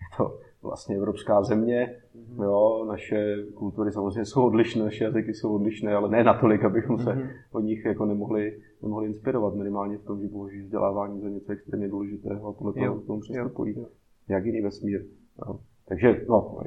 Je 0.00 0.16
to 0.16 0.38
vlastně 0.62 0.96
evropská 0.96 1.42
země, 1.42 1.96
mm-hmm. 2.16 2.44
jo, 2.44 2.84
naše 2.88 3.36
kultury 3.54 3.92
samozřejmě 3.92 4.24
jsou 4.24 4.46
odlišné, 4.46 4.84
naše 4.84 5.04
jazyky 5.04 5.34
jsou 5.34 5.54
odlišné, 5.54 5.94
ale 5.94 6.10
ne 6.10 6.24
natolik, 6.24 6.64
abychom 6.64 6.98
se 6.98 7.10
mm-hmm. 7.10 7.30
od 7.52 7.60
nich 7.60 7.84
jako 7.84 8.04
nemohli, 8.04 8.60
nemohli 8.82 9.06
inspirovat, 9.06 9.54
minimálně 9.54 9.98
v 9.98 10.04
tom, 10.04 10.20
že 10.20 10.28
považují 10.28 10.62
vzdělávání 10.62 11.20
za 11.20 11.28
něco 11.28 11.52
extrémně 11.52 11.88
důležitého 11.88 12.48
a 12.48 12.52
podle 12.52 12.72
toho 12.72 13.00
k 13.00 13.06
tomu 13.06 13.20
přistupují. 13.20 13.86
Jak 14.28 14.44
jiný 14.44 14.60
vesmír. 14.60 15.04
Jo. 15.46 15.60
Takže, 15.88 16.24
no, 16.28 16.60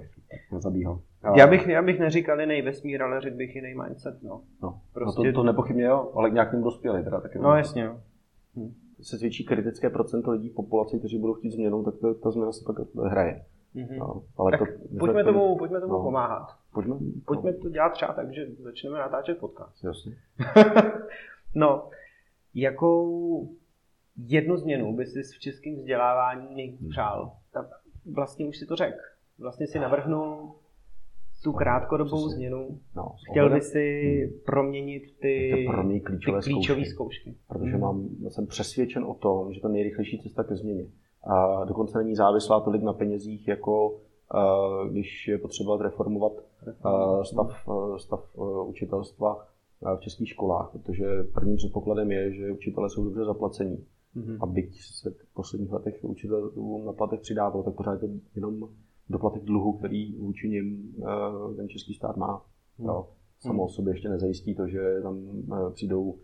nezabíhal. 0.52 1.02
Já 1.36 1.48
bych, 1.48 1.68
já 1.68 1.82
bych 1.82 2.00
neříkal 2.00 2.42
jiný 2.42 2.62
vesmír, 2.62 3.04
ale 3.04 3.22
řekl 3.22 3.38
bych 3.38 3.56
jiný 3.56 3.76
mindset, 3.84 4.24
no. 4.24 4.42
no. 4.64 4.82
Prostě... 4.94 5.28
No 5.28 5.32
to, 5.32 5.36
to 5.36 5.44
nepochybně 5.44 5.84
jo, 5.84 6.12
ale 6.16 6.30
k 6.30 6.34
nějakým 6.34 6.64
dospělý 6.64 7.04
teda 7.04 7.22
taky. 7.22 7.40
No 7.40 7.56
jasně, 7.56 7.84
jo. 7.84 8.00
Hm. 8.56 8.74
Se 9.02 9.18
zvětší 9.18 9.46
kritické 9.46 9.90
procento 9.90 10.32
lidí 10.32 10.50
v 10.50 10.56
populaci, 10.56 11.00
kteří 11.00 11.20
budou 11.20 11.34
chtít 11.34 11.52
změnu, 11.52 11.84
tak 11.84 11.96
to, 11.98 12.14
ta 12.14 12.32
změna 12.32 12.52
se 12.52 12.64
pak 12.66 12.76
hraje. 13.06 13.46
Mm-hmm. 13.76 13.98
No, 13.98 14.24
ale 14.38 14.52
tak 14.52 14.60
to, 14.60 14.98
pojďme, 15.00 15.24
tomu, 15.24 15.58
pojďme 15.58 15.80
tomu 15.82 15.94
no. 15.94 16.04
pomáhat. 16.04 16.48
Pojďme, 16.74 16.96
pojďme 17.26 17.52
no. 17.52 17.58
to 17.62 17.70
dělat 17.70 17.90
třeba 17.90 18.14
tak, 18.14 18.34
že 18.34 18.48
začneme 18.60 19.00
natáčet 19.00 19.38
podcast. 19.38 19.84
Jasně. 19.84 20.16
no, 21.56 21.90
jakou 22.54 23.50
jednu 24.18 24.58
změnu 24.58 24.96
by 24.96 25.06
si 25.06 25.24
v 25.24 25.40
českém 25.40 25.76
vzdělávání 25.76 26.78
přál? 26.90 27.32
Tak 27.54 27.66
vlastně 28.14 28.46
už 28.48 28.58
si 28.58 28.66
to 28.66 28.76
řekl. 28.76 28.98
Vlastně 29.40 29.68
si 29.68 29.80
navrhnul 29.80 30.52
tu 31.44 31.54
krátkodobou 31.54 32.18
Přesně. 32.18 32.36
změnu. 32.36 32.80
No, 32.96 33.12
Chtěl 33.32 33.50
by 33.50 33.62
si 33.62 34.02
Hmm. 34.32 34.40
proměnit 34.46 35.04
ty, 35.20 35.66
pro 35.72 35.84
mě 35.84 36.00
klíčové 36.00 36.42
ty 36.42 36.44
klíčové 36.44 36.80
zkoušky. 36.86 36.94
zkoušky. 36.94 37.36
protože 37.48 37.72
Mhm. 37.72 37.80
mám, 37.82 38.10
jsem 38.30 38.48
přesvědčen 38.48 39.04
o 39.04 39.14
tom, 39.14 39.54
že 39.54 39.62
to 39.62 39.68
nejrychlejší 39.68 40.20
cesta 40.20 40.44
ke 40.44 40.56
změně. 40.56 40.86
A 41.24 41.64
dokonce 41.66 41.98
není 41.98 42.16
závislá 42.16 42.60
tolik 42.60 42.84
na 42.84 42.94
penězích, 42.94 43.48
jako 43.48 43.90
uh, 43.90 44.90
když 44.92 45.28
je 45.28 45.38
potřeba 45.38 45.78
reformovat 45.82 46.32
uh, 46.86 47.22
stav, 47.24 47.68
uh, 47.68 47.98
stav 47.98 48.36
uh, 48.36 48.70
učitelstva 48.70 49.48
v 49.98 50.00
českých 50.00 50.30
školách, 50.30 50.70
protože 50.72 51.06
prvním 51.34 51.58
předpokladem 51.58 52.12
je, 52.12 52.34
že 52.34 52.52
učitelé 52.52 52.90
jsou 52.90 53.04
dobře 53.04 53.26
zaplacení. 53.26 53.86
Mhm. 54.18 54.38
A 54.42 54.46
byť 54.46 54.82
se 54.82 55.10
v 55.10 55.34
posledních 55.34 55.72
letech 55.72 56.00
učitelům 56.02 56.86
na 56.86 56.94
platech 56.94 57.20
přidávalo, 57.20 57.64
tak 57.64 57.76
pořád 57.76 57.94
je 57.94 58.00
to 58.00 58.14
jenom 58.36 58.70
doplatek 59.10 59.44
dluhu, 59.44 59.74
který 59.74 60.16
vůči 60.16 60.50
nim 60.50 60.96
uh, 60.98 61.56
ten 61.56 61.70
český 61.70 61.94
stát 61.94 62.18
má. 62.18 62.46
Jo. 62.80 63.08
Samo 63.40 63.64
o 63.64 63.70
sobě 63.70 63.94
ještě 63.94 64.10
nezajistí 64.10 64.56
to, 64.56 64.68
že 64.68 65.00
tam 65.04 65.18
uh, 65.18 65.74
přijdou 65.74 66.04
uh, 66.04 66.18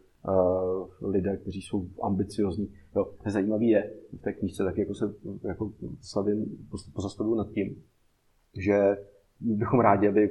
lidé, 1.01 1.37
kteří 1.37 1.61
jsou 1.61 1.87
ambiciozní. 2.01 2.73
Jo. 2.95 3.13
Zajímavý 3.25 3.69
je 3.69 3.93
v 4.13 4.21
té 4.21 4.33
knížce 4.33 4.63
taky 4.63 4.79
jako 4.81 4.95
se 4.95 5.13
jako 5.43 5.71
slavím, 6.01 6.67
pozastavuju 6.93 7.35
nad 7.35 7.49
tím, 7.49 7.83
že 8.57 8.97
bychom 9.39 9.79
rádi, 9.79 10.07
aby 10.07 10.29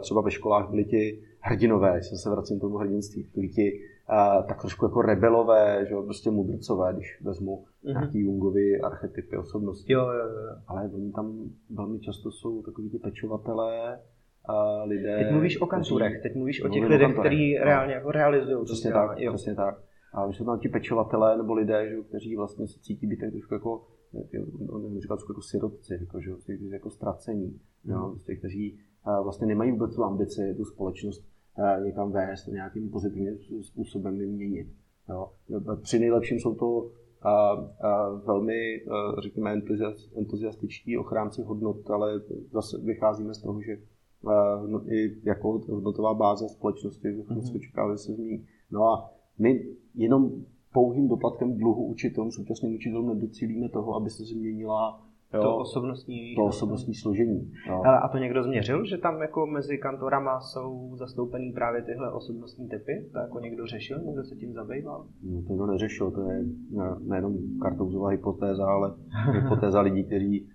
třeba 0.00 0.20
ve 0.20 0.30
školách 0.30 0.70
byli 0.70 0.84
ti 0.84 1.22
hrdinové, 1.40 1.96
jestli 1.96 2.16
se 2.16 2.30
vracím 2.30 2.58
k 2.58 2.60
tomu 2.60 2.76
hrdinství, 2.76 3.28
byli 3.34 3.48
ti 3.48 3.80
uh, 4.10 4.46
tak 4.46 4.60
trošku 4.60 4.84
jako 4.84 5.02
rebelové, 5.02 5.86
že 5.88 5.94
jo, 5.94 6.02
prostě 6.02 6.30
mudrcové, 6.30 6.92
když 6.94 7.20
vezmu 7.22 7.64
Mhm. 7.84 7.92
nějaký 7.92 8.20
Jungovy 8.20 8.80
archetypy 8.80 9.36
osobnosti. 9.36 9.92
Jo, 9.92 10.00
jo, 10.00 10.28
jo. 10.28 10.56
Ale 10.66 10.90
oni 10.94 11.12
tam 11.12 11.50
velmi 11.70 12.00
často 12.00 12.30
jsou 12.32 12.62
takový 12.62 12.90
ti 12.90 12.98
pečovatelé, 12.98 13.98
a 14.48 14.84
lidé... 14.84 15.16
Teď 15.18 15.30
mluvíš 15.32 15.60
o 15.60 15.66
kanturech, 15.66 16.22
teď 16.22 16.34
mluvíš 16.34 16.64
o 16.64 16.68
těch 16.68 16.82
lidech, 16.82 17.00
kantorech, 17.00 17.30
kteří 17.32 17.58
no. 17.58 17.64
reálně 17.64 17.94
jako 17.94 18.10
realizují 18.10 18.64
Přesně 18.64 18.92
tak, 18.92 19.18
Jo. 19.20 19.32
přesně 19.34 19.54
tak. 19.54 19.78
A 20.14 20.32
jsou 20.32 20.44
tam 20.44 20.58
ti 20.58 20.68
pečovatelé 20.68 21.36
nebo 21.36 21.54
lidé, 21.54 21.88
že, 21.88 21.96
kteří 22.08 22.36
vlastně 22.36 22.66
se 22.68 22.80
cítí 22.80 23.06
být 23.06 23.20
tak 23.20 23.30
trošku 23.30 23.54
jako, 23.54 23.86
no, 24.66 24.78
nevím, 24.78 25.00
říkat 25.00 25.18
jako 25.28 25.42
sirotci, 25.42 25.94
jako, 26.00 26.20
že, 26.20 26.30
jako 26.72 26.90
ztracení, 26.90 27.60
jo, 27.84 27.98
Mhm. 27.98 28.10
prostě, 28.10 28.36
kteří 28.36 28.78
vlastně 29.22 29.46
nemají 29.46 29.70
vůbec 29.72 29.94
tu 29.94 30.04
ambici, 30.04 30.54
tu 30.56 30.64
společnost 30.64 31.24
někam 31.84 32.12
vést, 32.12 32.46
nějakým 32.46 32.90
pozitivním 32.90 33.38
způsobem 33.62 34.20
ji 34.20 34.26
měnit. 34.26 34.66
Jo. 35.08 35.32
Při 35.82 35.98
nejlepším 35.98 36.38
jsou 36.40 36.54
to 36.54 36.90
a, 37.22 37.50
a 37.80 38.08
velmi, 38.26 38.84
a, 38.90 39.20
řekněme, 39.20 39.56
entuzias- 39.56 40.18
entuziastičtí 40.18 40.98
ochránci 40.98 41.42
hodnot, 41.42 41.90
ale 41.90 42.20
zase 42.52 42.78
vycházíme 42.78 43.34
z 43.34 43.42
toho, 43.42 43.62
že 43.62 43.76
a, 44.26 44.62
no, 44.66 44.92
i 44.92 45.16
jako 45.24 45.60
hodnotová 45.68 46.14
báze 46.14 46.48
společnosti 46.48 47.08
Mhm. 47.08 47.20
mm-hmm. 47.20 47.56
očekávali, 47.56 47.94
že 47.94 47.98
se 47.98 48.12
změní. 48.12 48.46
No 48.70 48.84
a 48.84 49.10
my 49.38 49.66
jenom 49.94 50.44
pouhým 50.72 51.08
doplatkem 51.08 51.56
dluhu 51.56 51.86
učitelům, 51.86 52.30
současným 52.30 52.74
učitelům 52.74 53.08
nedocílíme 53.08 53.68
toho, 53.68 53.94
aby 53.94 54.10
se 54.10 54.24
změnila 54.24 55.06
jo, 55.34 55.42
To 55.42 55.56
osobnostní... 55.56 56.34
to 56.36 56.44
osobnostní 56.44 56.94
složení. 56.94 57.50
Jo. 57.68 57.80
Hele, 57.84 57.98
a 57.98 58.08
to 58.08 58.18
někdo 58.18 58.42
změřil, 58.42 58.84
že 58.84 58.98
tam 58.98 59.20
jako 59.22 59.46
mezi 59.46 59.78
kantorama 59.78 60.40
jsou 60.40 60.96
zastoupený 60.96 61.52
právě 61.52 61.82
tyhle 61.82 62.12
osobnostní 62.12 62.68
typy? 62.68 63.08
To 63.12 63.18
jako 63.18 63.38
někdo 63.40 63.66
řešil, 63.66 63.98
někdo 64.06 64.24
se 64.24 64.34
tím 64.36 64.52
zabýval? 64.52 65.06
No, 65.22 65.42
to 65.42 65.48
někdo 65.52 65.66
neřešil, 65.66 66.10
to 66.10 66.20
je 66.30 66.44
ne- 66.70 66.96
nejenom 67.08 67.34
kartouzová 67.62 68.08
hypotéza, 68.08 68.66
ale 68.66 68.94
hypotéza 69.42 69.80
lidí, 69.80 70.04
kteří 70.04 70.48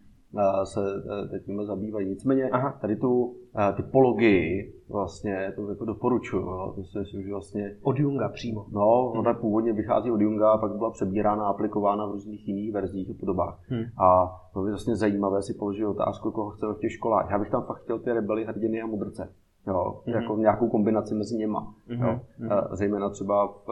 se 0.64 0.82
eh, 1.24 1.28
teď 1.28 1.46
tím 1.46 1.66
zabývají. 1.66 2.10
Nicméně 2.10 2.50
Aha. 2.50 2.78
tady 2.82 2.96
tu 2.96 3.36
eh, 3.58 3.74
typologii 3.74 4.74
vlastně 4.90 5.54
to 5.56 5.70
jako 5.70 5.86
doporučuju. 5.86 6.42
Jo. 6.44 6.74
To 6.76 6.84
si 6.84 7.00
myslím, 7.00 7.24
že 7.24 7.32
vlastně 7.32 7.76
Od 7.82 8.00
Junga 8.00 8.30
přímo. 8.30 8.66
No, 8.72 9.12
ona 9.12 9.34
původně 9.34 9.74
vychází 9.74 10.12
od 10.12 10.22
Junga 10.22 10.52
a 10.52 10.58
pak 10.58 10.76
byla 10.76 10.92
přebírána 10.92 11.46
a 11.46 11.50
aplikována 11.50 12.06
v 12.08 12.12
různých 12.12 12.48
jiných 12.48 12.74
verzích 12.74 13.10
a 13.10 13.14
podobách. 13.20 13.60
Hmm. 13.68 13.84
A 14.04 14.36
to 14.54 14.62
by 14.62 14.70
vlastně 14.70 14.96
zajímavé 14.96 15.42
si 15.42 15.54
položit 15.54 15.86
otázku, 15.86 16.32
koho 16.32 16.50
chceme 16.50 16.74
v 16.74 16.80
těch 16.80 16.92
školách. 16.92 17.28
Já 17.32 17.40
bych 17.40 17.50
tam 17.50 17.64
fakt 17.64 17.82
chtěl 17.82 18.00
ty 18.00 18.12
rebely, 18.14 18.46
hrdiny 18.46 18.82
a 18.82 18.86
mudrce. 18.88 19.34
Jo, 19.68 20.02
Mhm. 20.08 20.16
jako 20.16 20.38
nějakou 20.38 20.70
kombinaci 20.70 21.16
mezi 21.16 21.38
něma. 21.38 21.74
Mhm, 21.88 22.04
Jo. 22.08 22.20
mhm. 22.40 22.52
A 22.52 22.76
Zejména 22.76 23.10
třeba 23.10 23.48
v, 23.48 23.68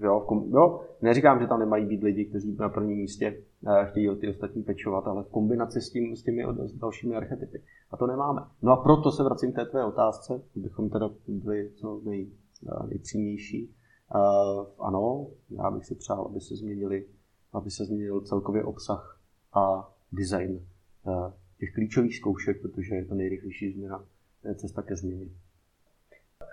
jo, 0.00 0.20
v 0.20 0.26
kom, 0.26 0.44
jo, 0.48 0.80
neříkám, 1.02 1.40
že 1.40 1.46
tam 1.46 1.60
nemají 1.60 1.86
být 1.86 2.02
lidi, 2.02 2.24
kteří 2.24 2.56
na 2.60 2.68
prvním 2.68 2.96
místě 2.98 3.36
chtějí 3.84 4.10
o 4.10 4.14
ty 4.14 4.28
ostatní 4.28 4.62
pečovat, 4.62 5.06
ale 5.06 5.22
v 5.22 5.28
kombinaci 5.28 5.80
s, 5.80 5.90
tím, 5.90 6.16
s 6.16 6.22
těmi 6.22 6.44
s 6.64 6.72
dalšími 6.72 7.16
archetypy. 7.16 7.62
A 7.90 7.96
to 7.96 8.06
nemáme. 8.06 8.40
No 8.62 8.72
a 8.72 8.76
proto 8.76 9.12
se 9.12 9.24
vracím 9.24 9.52
k 9.52 9.54
té 9.54 9.64
tvé 9.64 9.84
otázce, 9.84 10.42
abychom 10.56 10.90
teda 10.90 11.10
byli 11.28 11.70
co 11.70 12.00
nej, 12.04 12.30
eh, 12.68 12.86
nejpřímější. 12.86 13.74
Uh, 14.14 14.66
ano, 14.78 15.26
já 15.50 15.70
bych 15.70 15.84
si 15.84 15.94
přál, 15.94 16.26
aby 16.30 16.40
se 16.40 16.56
změnili, 16.56 17.06
aby 17.52 17.70
se 17.70 17.84
změnil 17.84 18.20
celkově 18.20 18.64
obsah 18.64 19.20
a 19.52 19.92
design 20.12 20.52
uh, 20.52 21.32
těch 21.58 21.72
klíčových 21.74 22.16
zkoušek, 22.16 22.62
protože 22.62 22.94
je 22.94 23.04
to 23.04 23.14
nejrychlejší 23.14 23.72
změna, 23.72 24.04
to 24.42 24.48
je 24.48 24.54
cesta 24.54 24.82
ke 24.82 24.96
změně. 24.96 25.26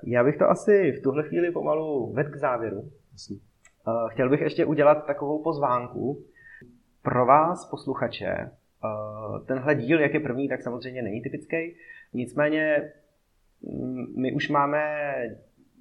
Já 0.05 0.23
bych 0.23 0.37
to 0.37 0.49
asi 0.49 0.91
v 0.91 1.01
tuhle 1.03 1.23
chvíli 1.23 1.51
pomalu 1.51 2.13
vedl 2.13 2.31
k 2.31 2.35
závěru. 2.35 2.91
Jasně. 3.11 3.37
Eh, 3.87 4.09
Chtěl 4.09 4.29
bych 4.29 4.41
ještě 4.41 4.65
udělat 4.65 5.05
takovou 5.05 5.43
pozvánku 5.43 6.23
pro 7.03 7.25
vás, 7.25 7.65
posluchače. 7.65 8.27
Eh, 8.29 8.49
Tenhle 9.45 9.75
díl, 9.75 9.99
jak 9.99 10.13
je 10.13 10.19
první, 10.19 10.49
tak 10.49 10.61
samozřejmě 10.61 11.01
není 11.01 11.21
typický. 11.21 11.75
Nicméně 12.13 12.91
mm, 13.61 14.05
my 14.21 14.33
už 14.33 14.49
máme 14.49 15.13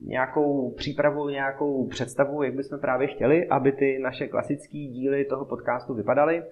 nějakou 0.07 0.71
přípravu, 0.71 1.29
nějakou 1.29 1.87
představu, 1.87 2.43
jak 2.43 2.55
bychom 2.55 2.79
právě 2.81 3.09
chtěli, 3.09 3.49
aby 3.49 3.73
ty 3.73 3.99
naše 3.99 4.29
klasické 4.29 4.79
díly 4.79 5.25
toho 5.25 5.45
podcastu 5.45 5.95
vypadaly. 5.95 6.43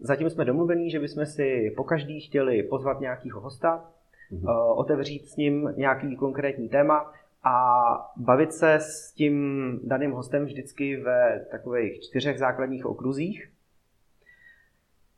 Zatím 0.00 0.30
jsme 0.30 0.44
domluvení, 0.44 0.90
že 0.90 1.00
bychom 1.00 1.26
si 1.26 1.72
po 1.76 1.84
každý 1.84 2.20
chtěli 2.20 2.62
pozvat 2.62 3.00
nějakého 3.00 3.40
hosta, 3.40 3.84
Mhm. 4.30 4.44
eh, 4.48 4.52
otevřít 4.74 5.26
s 5.28 5.36
ním 5.36 5.72
nějaký 5.76 6.16
konkrétní 6.16 6.68
téma 6.68 7.12
a 7.44 7.74
bavit 8.16 8.52
se 8.52 8.74
s 8.74 9.12
tím 9.12 9.34
daným 9.84 10.10
hostem 10.12 10.44
vždycky 10.44 10.96
ve 10.96 11.46
takových 11.50 12.00
čtyřech 12.00 12.38
základních 12.38 12.86
okruzích. 12.86 13.50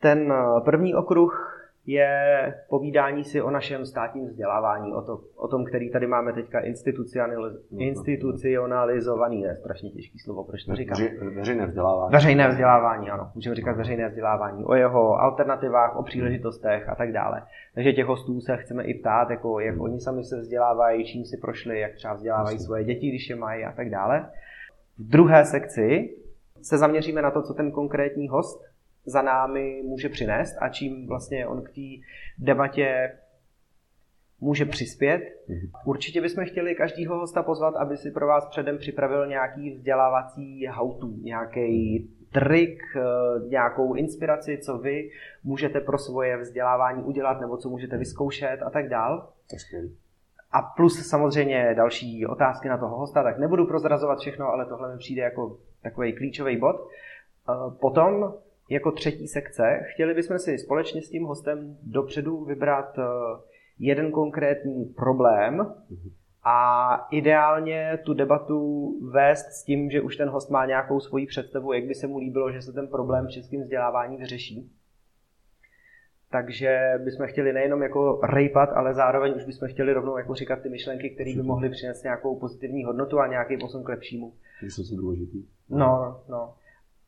Ten 0.01 0.33
eh, 0.33 0.61
první 0.65 0.95
okruh 0.95 1.57
je 1.87 2.55
povídání 2.69 3.25
si 3.25 3.43
o 3.43 3.51
našem 3.51 3.87
státním 3.87 4.27
vzdělávání, 4.27 4.93
o, 4.93 5.03
to, 5.03 5.21
o 5.37 5.49
tom, 5.49 5.65
který 5.65 5.91
tady 5.91 6.07
máme 6.07 6.33
teďka 6.33 6.61
institucionaliz- 6.61 7.59
institucionalizovaný, 7.79 9.41
je 9.41 9.57
strašně 9.57 9.91
těžký 9.91 10.19
slovo, 10.19 10.45
proč 10.45 10.65
to 10.65 10.77
říkám? 10.77 10.99
Veřejné 11.37 11.67
vzdělávání. 11.67 12.13
Veřejné 12.13 12.49
vzdělávání, 12.49 13.11
ano. 13.11 13.31
Můžeme 13.35 13.57
říkat 13.57 13.77
veřejné 13.77 14.09
vzdělávání. 14.09 14.65
O 14.65 14.75
jeho 14.75 15.21
alternativách, 15.21 15.97
o 15.97 16.03
příležitostech 16.03 16.89
a 16.89 16.95
tak 16.95 17.13
dále. 17.13 17.43
Takže 17.75 17.93
těch 17.93 18.07
hostů 18.07 18.41
se 18.41 18.57
chceme 18.57 18.85
i 18.85 18.95
ptát, 18.95 19.31
jako 19.31 19.61
jak 19.61 19.81
oni 19.81 20.01
sami 20.01 20.25
se 20.25 20.41
vzdělávají, 20.41 21.05
čím 21.05 21.25
si 21.25 21.37
prošli, 21.37 21.81
jak 21.81 21.95
třeba 21.95 22.15
vzdělávají 22.15 22.59
svoje 22.59 22.85
děti, 22.85 23.09
když 23.09 23.31
je 23.31 23.37
mají 23.37 23.65
a 23.65 23.73
tak 23.73 23.91
dále. 23.91 24.27
V 24.99 25.09
druhé 25.09 25.45
sekci 25.45 26.17
se 26.63 26.79
zaměříme 26.79 27.23
na 27.23 27.31
to, 27.31 27.43
co 27.43 27.55
ten 27.55 27.71
konkrétní 27.71 28.29
host 28.29 28.66
za 29.07 29.23
námi 29.23 29.83
může 29.85 30.09
přinést 30.09 30.57
a 30.61 30.69
čím 30.69 31.07
vlastně 31.07 31.47
on 31.47 31.63
k 31.63 31.69
té 31.69 32.07
debatě 32.39 33.13
může 34.41 34.65
přispět. 34.65 35.23
Mhm. 35.49 35.71
Určitě 35.85 36.21
bychom 36.21 36.45
chtěli 36.45 36.75
každýho 36.75 37.17
hosta 37.19 37.43
pozvat, 37.43 37.77
aby 37.77 37.97
si 37.97 38.11
pro 38.11 38.27
vás 38.27 38.47
předem 38.47 38.79
připravil 38.79 39.27
nějaký 39.27 39.71
vzdělávací 39.71 40.67
how-to, 40.67 41.07
nějaký 41.23 42.09
trik, 42.33 42.83
eh, 42.97 43.01
nějakou 43.49 43.95
inspiraci, 43.95 44.59
co 44.59 44.79
vy 44.79 45.11
můžete 45.45 45.81
pro 45.81 45.99
svoje 45.99 46.37
vzdělávání 46.37 47.03
udělat 47.03 47.41
nebo 47.41 47.57
co 47.57 47.69
můžete 47.69 47.99
vyzkoušet 47.99 48.63
a 48.63 48.71
tak 48.71 48.89
dál. 48.89 49.29
A 50.53 50.63
plus 50.63 51.09
samozřejmě 51.09 51.75
další 51.77 52.27
otázky 52.27 52.69
na 52.69 52.79
toho 52.79 52.99
hosta, 52.99 53.23
tak 53.23 53.39
nebudu 53.39 53.67
prozrazovat 53.67 54.19
všechno, 54.19 54.49
ale 54.49 54.67
tohle 54.67 54.93
mi 54.93 54.99
přijde 54.99 55.23
jako 55.23 55.59
takový 55.83 56.13
klíčový 56.13 56.57
bod. 56.57 56.77
Eh, 56.77 57.53
Potom 57.81 58.35
jako 58.69 58.93
třetí 58.93 59.29
sekce 59.29 59.81
chtěli 59.83 60.15
bychom 60.15 60.39
si 60.39 60.59
společně 60.59 61.03
s 61.03 61.11
tím 61.11 61.25
hostem 61.25 61.77
dopředu 61.83 62.45
vybrat 62.45 62.99
eh, 62.99 63.03
jeden 63.79 64.11
konkrétní 64.11 64.85
problém 64.85 65.75
a 66.45 66.97
ideálně 67.11 67.99
tu 68.05 68.15
debatu 68.15 68.89
vést 69.11 69.47
s 69.47 69.65
tím, 69.65 69.91
že 69.91 70.01
už 70.01 70.17
ten 70.17 70.29
host 70.29 70.51
má 70.51 70.67
nějakou 70.67 71.01
svoji 71.01 71.27
představu, 71.27 71.73
jak 71.73 71.85
by 71.85 71.95
se 71.95 72.07
mu 72.07 72.19
líbilo, 72.19 72.53
že 72.53 72.63
se 72.63 72.73
ten 72.73 72.89
problém 72.89 73.27
v 73.27 73.31
českém 73.31 73.61
vzdělávání 73.61 74.17
vyřeší. 74.17 74.73
Takže 76.31 76.93
bychom 77.05 77.27
chtěli 77.27 77.53
nejenom 77.53 77.83
jako 77.83 78.21
rejpat, 78.23 78.69
ale 78.73 78.95
zároveň 78.95 79.35
už 79.37 79.45
bychom 79.45 79.69
chtěli 79.69 79.93
rovnou 79.93 80.19
jako 80.19 80.35
říkat 80.35 80.63
ty 80.63 80.69
myšlenky, 80.69 81.11
které 81.11 81.35
by 81.35 81.43
mohly 81.43 81.71
přinést 81.71 82.03
nějakou 82.03 82.39
pozitivní 82.39 82.85
hodnotu 82.85 83.19
a 83.21 83.27
nějaký 83.27 83.57
posun 83.57 83.85
k 83.85 83.89
lepšímu. 83.89 84.33
To 84.61 84.83
je 84.83 84.97
důležitý. 84.97 85.45
No, 85.69 86.21
no. 86.29 86.55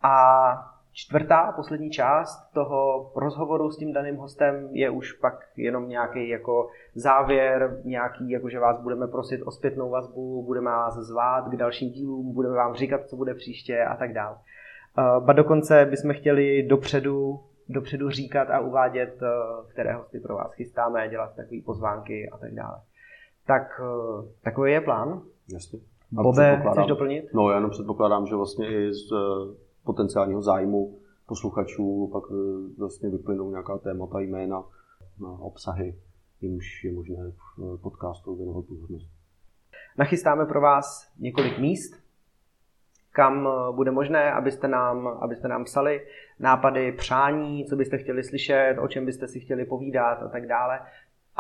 A 0.03 0.78
čtvrtá, 0.99 1.53
poslední 1.57 1.91
část 1.91 2.53
toho 2.55 3.11
rozhovoru 3.17 3.71
s 3.71 3.77
tím 3.77 3.93
daným 3.93 4.17
hostem 4.17 4.69
je 4.73 4.91
už 4.91 5.13
pak 5.13 5.35
jenom 5.57 5.89
nějaký 5.89 6.29
jako 6.29 6.69
závěr, 6.95 7.81
nějaký, 7.85 8.31
jako 8.31 8.49
že 8.49 8.59
vás 8.59 8.81
budeme 8.81 9.07
prosit 9.07 9.43
o 9.43 9.51
zpětnou 9.51 9.91
vazbu, 9.91 10.43
budeme 10.43 10.71
vás 10.71 10.95
zvát 10.95 11.49
k 11.49 11.57
dalším 11.57 11.91
dílům, 11.91 12.35
budeme 12.35 12.55
vám 12.55 12.75
říkat, 12.75 13.09
co 13.09 13.17
bude 13.17 13.35
příště 13.35 13.85
a 13.85 13.97
tak 13.97 14.13
dále. 14.13 14.37
Uh, 14.37 15.25
ba 15.25 15.33
dokonce 15.33 15.87
bychom 15.91 16.13
chtěli 16.13 16.63
dopředu, 16.63 17.41
dopředu 17.69 18.11
říkat 18.11 18.51
a 18.51 18.61
uvádět, 18.61 19.23
uh, 19.23 19.71
které 19.71 19.95
hosty 19.95 20.21
pro 20.21 20.35
vás 20.35 20.53
chystáme, 20.53 21.09
dělat 21.09 21.37
takové 21.37 21.61
pozvánky 21.67 22.31
a 22.31 22.39
tak 22.39 22.55
dále. 22.55 22.81
Tak 23.47 23.81
uh, 23.81 24.25
takový 24.43 24.73
je 24.73 24.81
plán. 24.81 25.23
Jasně. 25.53 25.79
Bobe, 26.11 26.63
chceš 26.73 26.87
doplnit? 26.87 27.25
No, 27.35 27.51
já 27.51 27.57
jenom 27.57 27.71
předpokládám, 27.71 28.27
že 28.27 28.35
vlastně 28.35 28.69
i 28.69 28.93
z 28.93 29.13
potenciálního 29.89 30.43
zájmu 30.43 30.99
posluchačů 31.27 32.11
pak 32.13 32.25
vlastně 32.79 33.09
vyplynou 33.11 33.51
nějaká 33.51 33.79
témata, 33.79 34.21
jména, 34.21 34.65
obsahy, 35.41 35.95
jimž 36.41 36.85
je 36.85 36.93
možné 36.93 37.33
v 37.57 37.77
podcastu 37.83 38.37
věnovat 38.37 38.65
pozornost. 38.69 39.09
Nachystáme 39.99 40.47
pro 40.47 40.61
vás 40.61 41.13
několik 41.19 41.59
míst, 41.59 41.95
kam 43.13 43.49
bude 43.73 43.91
možné, 43.91 44.33
abyste 44.33 44.69
nám, 44.69 45.07
abyste 45.07 45.49
nám 45.49 45.65
psali 45.65 46.07
nápady, 46.39 46.93
přání, 46.93 47.65
co 47.65 47.77
byste 47.77 47.99
chtěli 47.99 48.25
slyšet, 48.25 48.77
o 48.81 48.89
čem 48.89 49.07
byste 49.07 49.29
si 49.29 49.41
chtěli 49.41 49.65
povídat 49.65 50.23
a 50.23 50.29
tak 50.29 50.47
dále. 50.47 50.81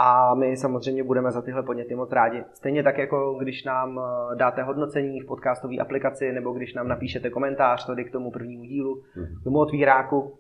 A 0.01 0.35
my 0.35 0.57
samozřejmě 0.57 1.05
budeme 1.05 1.33
za 1.33 1.43
tyhle 1.43 1.63
podněty 1.63 1.95
moc 1.95 2.13
rádi. 2.13 2.45
Stejně 2.53 2.83
tak, 2.83 2.99
jako 2.99 3.35
když 3.35 3.65
nám 3.65 4.01
eh, 4.01 4.37
dáte 4.37 4.63
hodnocení 4.63 5.21
v 5.21 5.27
podcastové 5.27 5.77
aplikaci, 5.77 6.33
nebo 6.33 6.53
když 6.53 6.75
nám 6.75 6.89
napíšete 6.89 7.31
komentář 7.31 7.87
tady 7.87 8.05
k 8.05 8.13
tomu 8.13 8.31
prvnímu 8.31 8.65
dílu, 8.65 9.03
k 9.41 9.45
tomu 9.45 9.59
otvíráku. 9.59 10.39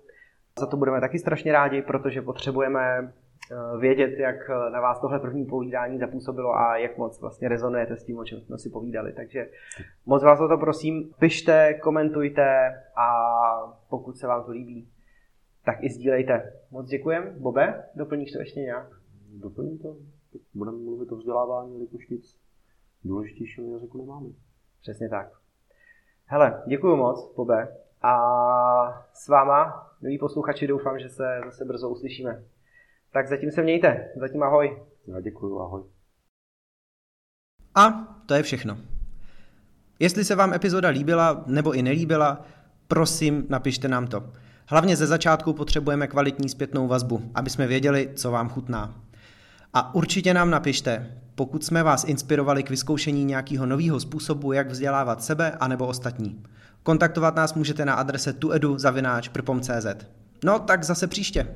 Za 0.58 0.66
to 0.66 0.76
budeme 0.76 1.00
taky 1.00 1.18
strašně 1.18 1.52
rádi, 1.52 1.82
protože 1.82 2.22
potřebujeme 2.22 2.98
eh, 2.98 3.78
vědět, 3.78 4.18
jak 4.18 4.50
eh, 4.50 4.70
na 4.70 4.80
vás 4.80 5.00
tohle 5.00 5.18
první 5.18 5.46
povídání 5.46 5.98
zapůsobilo 5.98 6.56
a 6.56 6.76
jak 6.76 6.98
moc 6.98 7.20
vlastně 7.20 7.48
rezonujete 7.48 7.96
s 7.96 8.04
tím, 8.04 8.18
o 8.18 8.24
čem 8.24 8.40
jsme 8.40 8.58
si 8.58 8.70
povídali. 8.70 9.12
Takže 9.12 9.48
moc 10.06 10.24
vás 10.24 10.40
o 10.40 10.48
to 10.48 10.58
prosím, 10.58 11.10
pište, 11.18 11.74
komentujte 11.74 12.82
a 12.96 13.08
pokud 13.90 14.16
se 14.16 14.26
vám 14.26 14.44
to 14.44 14.50
líbí, 14.50 14.88
tak 15.64 15.76
i 15.80 15.90
sdílejte. 15.90 16.52
Moc 16.70 16.88
děkujem. 16.88 17.34
Bobe, 17.38 17.84
doplníš 17.94 18.32
to 18.32 18.38
ještě 18.38 18.60
nějak? 18.60 18.97
Doplním 19.32 19.78
to. 19.78 19.96
Budeme 20.54 20.78
mluvit 20.78 21.12
o 21.12 21.16
vzdělávání, 21.16 21.74
jelikož 21.74 22.08
nic 22.08 22.40
důležitějšího 23.04 23.72
jazyku 23.72 23.98
nemáme. 23.98 24.28
Přesně 24.80 25.08
tak. 25.08 25.28
Hele, 26.26 26.62
děkuji 26.66 26.96
moc, 26.96 27.34
Bobe. 27.36 27.76
A 28.02 29.08
s 29.12 29.28
váma, 29.28 29.86
milí 30.00 30.18
posluchači, 30.18 30.66
doufám, 30.66 30.98
že 30.98 31.08
se 31.08 31.40
zase 31.44 31.64
brzo 31.64 31.88
uslyšíme. 31.88 32.44
Tak 33.12 33.28
zatím 33.28 33.50
se 33.50 33.62
mějte. 33.62 34.12
Zatím 34.16 34.42
ahoj. 34.42 34.82
Já 35.06 35.20
děkuji, 35.20 35.60
ahoj. 35.60 35.82
A 37.74 37.90
to 38.26 38.34
je 38.34 38.42
všechno. 38.42 38.78
Jestli 39.98 40.24
se 40.24 40.34
vám 40.34 40.52
epizoda 40.52 40.88
líbila 40.88 41.44
nebo 41.46 41.72
i 41.72 41.82
nelíbila, 41.82 42.44
prosím, 42.88 43.46
napište 43.48 43.88
nám 43.88 44.06
to. 44.06 44.32
Hlavně 44.66 44.96
ze 44.96 45.06
začátku 45.06 45.52
potřebujeme 45.52 46.06
kvalitní 46.06 46.48
zpětnou 46.48 46.88
vazbu, 46.88 47.30
aby 47.34 47.50
jsme 47.50 47.66
věděli, 47.66 48.12
co 48.14 48.30
vám 48.30 48.48
chutná. 48.48 49.07
A 49.74 49.94
určitě 49.94 50.34
nám 50.34 50.50
napište, 50.50 51.06
pokud 51.34 51.64
jsme 51.64 51.82
vás 51.82 52.04
inspirovali 52.04 52.62
k 52.62 52.70
vyzkoušení 52.70 53.24
nějakého 53.24 53.66
nového 53.66 54.00
způsobu, 54.00 54.52
jak 54.52 54.70
vzdělávat 54.70 55.22
sebe 55.22 55.50
anebo 55.60 55.86
ostatní. 55.86 56.42
Kontaktovat 56.82 57.36
nás 57.36 57.54
můžete 57.54 57.84
na 57.84 57.94
adrese 57.94 58.32
tuedu.cz. 58.32 59.86
No 60.44 60.58
tak 60.58 60.84
zase 60.84 61.06
příště. 61.06 61.46